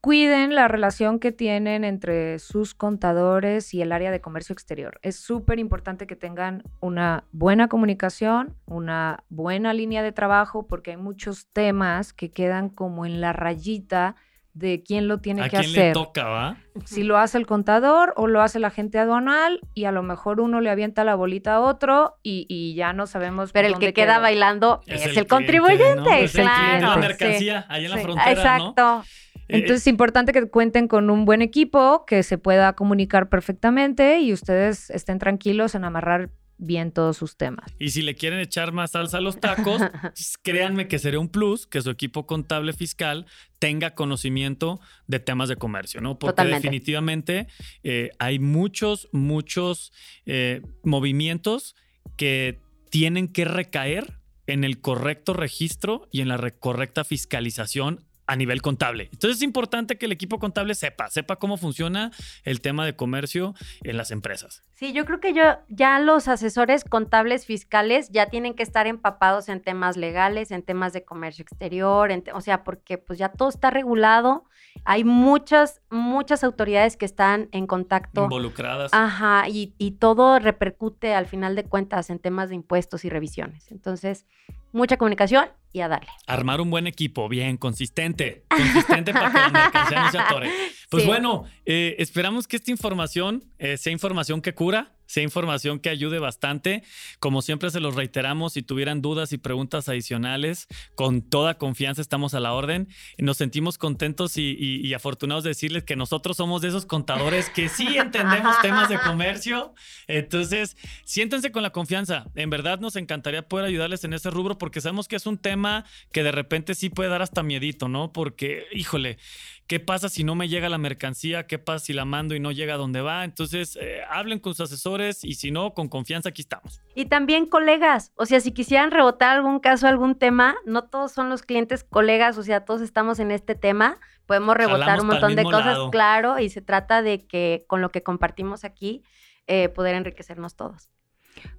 cuiden 0.00 0.54
la 0.54 0.68
relación 0.68 1.18
que 1.18 1.32
tienen 1.32 1.82
entre 1.82 2.38
sus 2.38 2.74
contadores 2.74 3.74
y 3.74 3.82
el 3.82 3.90
área 3.90 4.12
de 4.12 4.20
comercio 4.20 4.52
exterior. 4.52 5.00
Es 5.02 5.16
súper 5.16 5.58
importante 5.58 6.06
que 6.06 6.14
tengan 6.14 6.62
una 6.80 7.24
buena 7.32 7.66
comunicación, 7.66 8.54
una 8.66 9.24
buena 9.30 9.72
línea 9.72 10.04
de 10.04 10.12
trabajo, 10.12 10.68
porque 10.68 10.92
hay 10.92 10.96
muchos 10.96 11.48
temas 11.52 12.12
que 12.12 12.30
quedan 12.30 12.68
como 12.68 13.04
en 13.04 13.20
la 13.20 13.32
rayita 13.32 14.14
de 14.56 14.82
quién 14.82 15.06
lo 15.06 15.18
tiene 15.18 15.50
que 15.50 15.56
¿A 15.58 15.60
quién 15.60 15.72
le 15.74 15.92
toca, 15.92 16.24
va? 16.24 16.56
Si 16.86 17.02
lo 17.02 17.18
hace 17.18 17.36
el 17.36 17.46
contador 17.46 18.14
o 18.16 18.26
lo 18.26 18.40
hace 18.40 18.56
el 18.56 18.64
agente 18.64 18.98
aduanal 18.98 19.60
y 19.74 19.84
a 19.84 19.92
lo 19.92 20.02
mejor 20.02 20.40
uno 20.40 20.62
le 20.62 20.70
avienta 20.70 21.04
la 21.04 21.14
bolita 21.14 21.56
a 21.56 21.60
otro 21.60 22.16
y, 22.22 22.74
ya 22.74 22.94
no 22.94 23.06
sabemos. 23.06 23.52
Pero 23.52 23.68
el 23.68 23.78
que 23.78 23.92
queda 23.92 24.18
bailando 24.18 24.80
es, 24.86 25.14
el, 25.14 25.26
contribuyente, 25.26 26.24
Es 26.24 26.34
la 26.34 26.96
mercancía, 26.98 27.66
ahí 27.68 27.84
en 27.84 27.90
la 27.90 27.98
frontera, 27.98 28.32
Exacto. 28.32 29.04
Eh, 29.34 29.58
Entonces 29.58 29.82
es 29.82 29.86
importante 29.88 30.32
que 30.32 30.48
cuenten 30.48 30.88
con 30.88 31.10
un 31.10 31.26
buen 31.26 31.42
equipo, 31.42 32.04
que 32.06 32.22
se 32.22 32.38
pueda 32.38 32.72
comunicar 32.72 33.28
perfectamente 33.28 34.20
y 34.20 34.32
ustedes 34.32 34.88
estén 34.88 35.18
tranquilos 35.18 35.74
en 35.74 35.84
amarrar 35.84 36.30
bien 36.58 36.92
todos 36.92 37.16
sus 37.16 37.36
temas. 37.36 37.72
Y 37.78 37.90
si 37.90 38.02
le 38.02 38.14
quieren 38.14 38.40
echar 38.40 38.72
más 38.72 38.92
salsa 38.92 39.18
a 39.18 39.20
los 39.20 39.40
tacos, 39.40 39.82
pues, 40.02 40.38
créanme 40.42 40.88
que 40.88 40.98
sería 40.98 41.20
un 41.20 41.28
plus 41.28 41.66
que 41.66 41.80
su 41.82 41.90
equipo 41.90 42.26
contable 42.26 42.72
fiscal 42.72 43.26
tenga 43.58 43.94
conocimiento 43.94 44.80
de 45.06 45.20
temas 45.20 45.48
de 45.48 45.56
comercio, 45.56 46.00
¿no? 46.00 46.18
Porque 46.18 46.44
definitivamente 46.44 47.46
eh, 47.82 48.10
hay 48.18 48.38
muchos, 48.38 49.08
muchos 49.12 49.92
eh, 50.26 50.62
movimientos 50.82 51.74
que 52.16 52.60
tienen 52.90 53.28
que 53.28 53.44
recaer 53.44 54.20
en 54.46 54.64
el 54.64 54.80
correcto 54.80 55.32
registro 55.32 56.08
y 56.12 56.20
en 56.20 56.28
la 56.28 56.50
correcta 56.52 57.04
fiscalización 57.04 58.04
a 58.26 58.36
nivel 58.36 58.62
contable. 58.62 59.08
Entonces 59.12 59.38
es 59.38 59.42
importante 59.42 59.98
que 59.98 60.06
el 60.06 60.12
equipo 60.12 60.38
contable 60.38 60.74
sepa, 60.74 61.08
sepa 61.10 61.36
cómo 61.36 61.56
funciona 61.56 62.10
el 62.44 62.60
tema 62.60 62.84
de 62.84 62.96
comercio 62.96 63.54
en 63.82 63.96
las 63.96 64.10
empresas. 64.10 64.64
Sí, 64.72 64.92
yo 64.92 65.04
creo 65.04 65.20
que 65.20 65.32
yo 65.32 65.42
ya 65.68 65.98
los 66.00 66.28
asesores 66.28 66.84
contables 66.84 67.46
fiscales 67.46 68.10
ya 68.10 68.26
tienen 68.26 68.54
que 68.54 68.62
estar 68.62 68.86
empapados 68.86 69.48
en 69.48 69.62
temas 69.62 69.96
legales, 69.96 70.50
en 70.50 70.62
temas 70.62 70.92
de 70.92 71.04
comercio 71.04 71.42
exterior, 71.42 72.10
o 72.34 72.40
sea, 72.40 72.64
porque 72.64 72.98
pues 72.98 73.18
ya 73.18 73.30
todo 73.30 73.48
está 73.48 73.70
regulado. 73.70 74.44
Hay 74.84 75.04
muchas, 75.04 75.80
muchas 75.90 76.44
autoridades 76.44 76.96
que 76.96 77.06
están 77.06 77.48
en 77.52 77.66
contacto. 77.66 78.24
Involucradas. 78.24 78.92
Ajá, 78.92 79.48
y, 79.48 79.74
y 79.78 79.92
todo 79.92 80.38
repercute 80.38 81.14
al 81.14 81.26
final 81.26 81.56
de 81.56 81.64
cuentas 81.64 82.10
en 82.10 82.18
temas 82.18 82.50
de 82.50 82.56
impuestos 82.56 83.04
y 83.04 83.08
revisiones. 83.08 83.70
Entonces, 83.70 84.26
mucha 84.72 84.98
comunicación 84.98 85.48
y 85.76 85.82
a 85.82 85.88
darle. 85.88 86.08
Armar 86.26 86.60
un 86.60 86.70
buen 86.70 86.86
equipo, 86.86 87.28
bien, 87.28 87.58
consistente. 87.58 88.44
Consistente 88.48 89.12
para 89.12 89.30
que 89.30 89.38
la 89.38 89.48
mercancía 89.50 90.02
no 90.02 90.10
se 90.10 90.18
atore. 90.18 90.50
Pues 90.88 91.04
bueno, 91.04 91.44
eh, 91.66 91.96
esperamos 91.98 92.48
que 92.48 92.56
esta 92.56 92.70
información 92.70 93.44
eh, 93.58 93.76
sea 93.76 93.92
información 93.92 94.40
que 94.40 94.54
cura, 94.54 94.95
sea 95.06 95.22
información 95.22 95.78
que 95.78 95.88
ayude 95.88 96.18
bastante. 96.18 96.82
Como 97.18 97.42
siempre 97.42 97.70
se 97.70 97.80
los 97.80 97.94
reiteramos, 97.94 98.52
si 98.52 98.62
tuvieran 98.62 99.02
dudas 99.02 99.32
y 99.32 99.38
preguntas 99.38 99.88
adicionales, 99.88 100.66
con 100.94 101.22
toda 101.22 101.58
confianza 101.58 102.00
estamos 102.00 102.34
a 102.34 102.40
la 102.40 102.52
orden. 102.52 102.88
Nos 103.18 103.36
sentimos 103.36 103.78
contentos 103.78 104.36
y, 104.36 104.92
afortunados 104.94 105.44
de 105.44 105.50
decirles 105.50 105.84
que 105.84 105.96
nosotros 105.96 106.36
somos 106.36 106.62
de 106.62 106.68
esos 106.68 106.86
contadores 106.86 107.50
que 107.50 107.68
sí 107.68 107.96
entendemos 107.96 108.60
temas 108.60 108.88
de 108.88 108.98
comercio. 108.98 109.74
Entonces, 110.06 110.76
siéntense 111.04 111.52
con 111.52 111.62
la 111.62 111.70
confianza. 111.70 112.26
En 112.34 112.50
verdad 112.50 112.80
nos 112.80 112.96
encantaría 112.96 113.48
poder 113.48 113.66
ayudarles 113.66 114.04
en 114.04 114.12
ese 114.12 114.30
rubro 114.30 114.58
porque 114.58 114.80
sabemos 114.80 115.08
que 115.08 115.16
es 115.16 115.26
un 115.26 115.38
tema 115.38 115.84
que 116.12 116.22
de 116.22 116.32
repente 116.32 116.74
sí 116.74 116.90
puede 116.90 117.10
dar 117.10 117.22
hasta 117.22 117.42
miedito, 117.42 117.88
¿no? 117.88 118.12
Porque, 118.12 118.66
híjole, 118.72 119.18
¿qué 119.66 119.80
pasa 119.80 120.08
si 120.08 120.24
no 120.24 120.34
me 120.34 120.48
llega 120.48 120.68
la 120.68 120.78
mercancía? 120.78 121.46
¿Qué 121.46 121.58
pasa 121.58 121.86
si 121.86 121.92
la 121.92 122.04
mando 122.04 122.34
y 122.34 122.40
no 122.40 122.52
llega 122.52 122.74
a 122.74 122.76
donde 122.76 123.00
va? 123.00 123.24
Entonces, 123.24 123.76
eh, 123.80 124.00
hablen 124.08 124.38
con 124.38 124.54
sus 124.54 124.70
asesores 124.70 125.24
y 125.24 125.34
si 125.34 125.50
no, 125.50 125.74
con 125.74 125.88
confianza 125.88 126.28
aquí 126.28 126.42
estamos. 126.42 126.80
Y 126.94 127.06
también 127.06 127.46
colegas, 127.46 128.12
o 128.16 128.26
sea, 128.26 128.40
si 128.40 128.52
quisieran 128.52 128.90
rebotar 128.90 129.36
algún 129.36 129.60
caso, 129.60 129.86
algún 129.86 130.16
tema, 130.16 130.56
no 130.64 130.84
todos 130.84 131.12
son 131.12 131.28
los 131.28 131.42
clientes 131.42 131.84
colegas, 131.84 132.38
o 132.38 132.42
sea, 132.42 132.64
todos 132.64 132.80
estamos 132.80 133.18
en 133.18 133.30
este 133.30 133.54
tema, 133.54 133.98
podemos 134.26 134.56
rebotar 134.56 135.00
un 135.00 135.08
montón 135.08 135.36
de 135.36 135.44
cosas, 135.44 135.78
claro, 135.90 136.38
y 136.38 136.48
se 136.48 136.62
trata 136.62 137.02
de 137.02 137.26
que 137.26 137.64
con 137.66 137.80
lo 137.80 137.90
que 137.90 138.02
compartimos 138.02 138.64
aquí, 138.64 139.02
eh, 139.46 139.68
poder 139.68 139.94
enriquecernos 139.94 140.56
todos. 140.56 140.90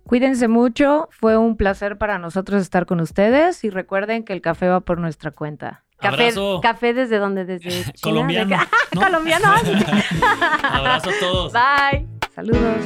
Cuídense 0.04 0.48
mucho, 0.48 1.08
fue 1.12 1.38
un 1.38 1.56
placer 1.56 1.98
para 1.98 2.18
nosotros 2.18 2.62
estar 2.62 2.86
con 2.86 3.00
ustedes 3.00 3.64
y 3.64 3.70
recuerden 3.70 4.24
que 4.24 4.34
el 4.34 4.42
café 4.42 4.68
va 4.68 4.80
por 4.82 5.00
nuestra 5.00 5.32
cuenta. 5.32 5.86
Café, 6.00 6.32
café 6.62 6.94
desde 6.94 7.18
dónde? 7.18 7.46
Desde 7.46 7.70
China? 7.94 7.94
Colombiano. 8.02 8.58
Colombiano. 8.94 9.48
Abrazo 10.64 11.10
a 11.10 11.14
todos. 11.20 11.54
Bye. 11.54 12.08
Saludos. 12.36 12.78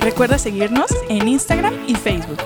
Recuerda 0.00 0.36
seguirnos 0.38 0.90
en 1.08 1.28
Instagram 1.28 1.74
y 1.86 1.94
Facebook. 1.94 2.38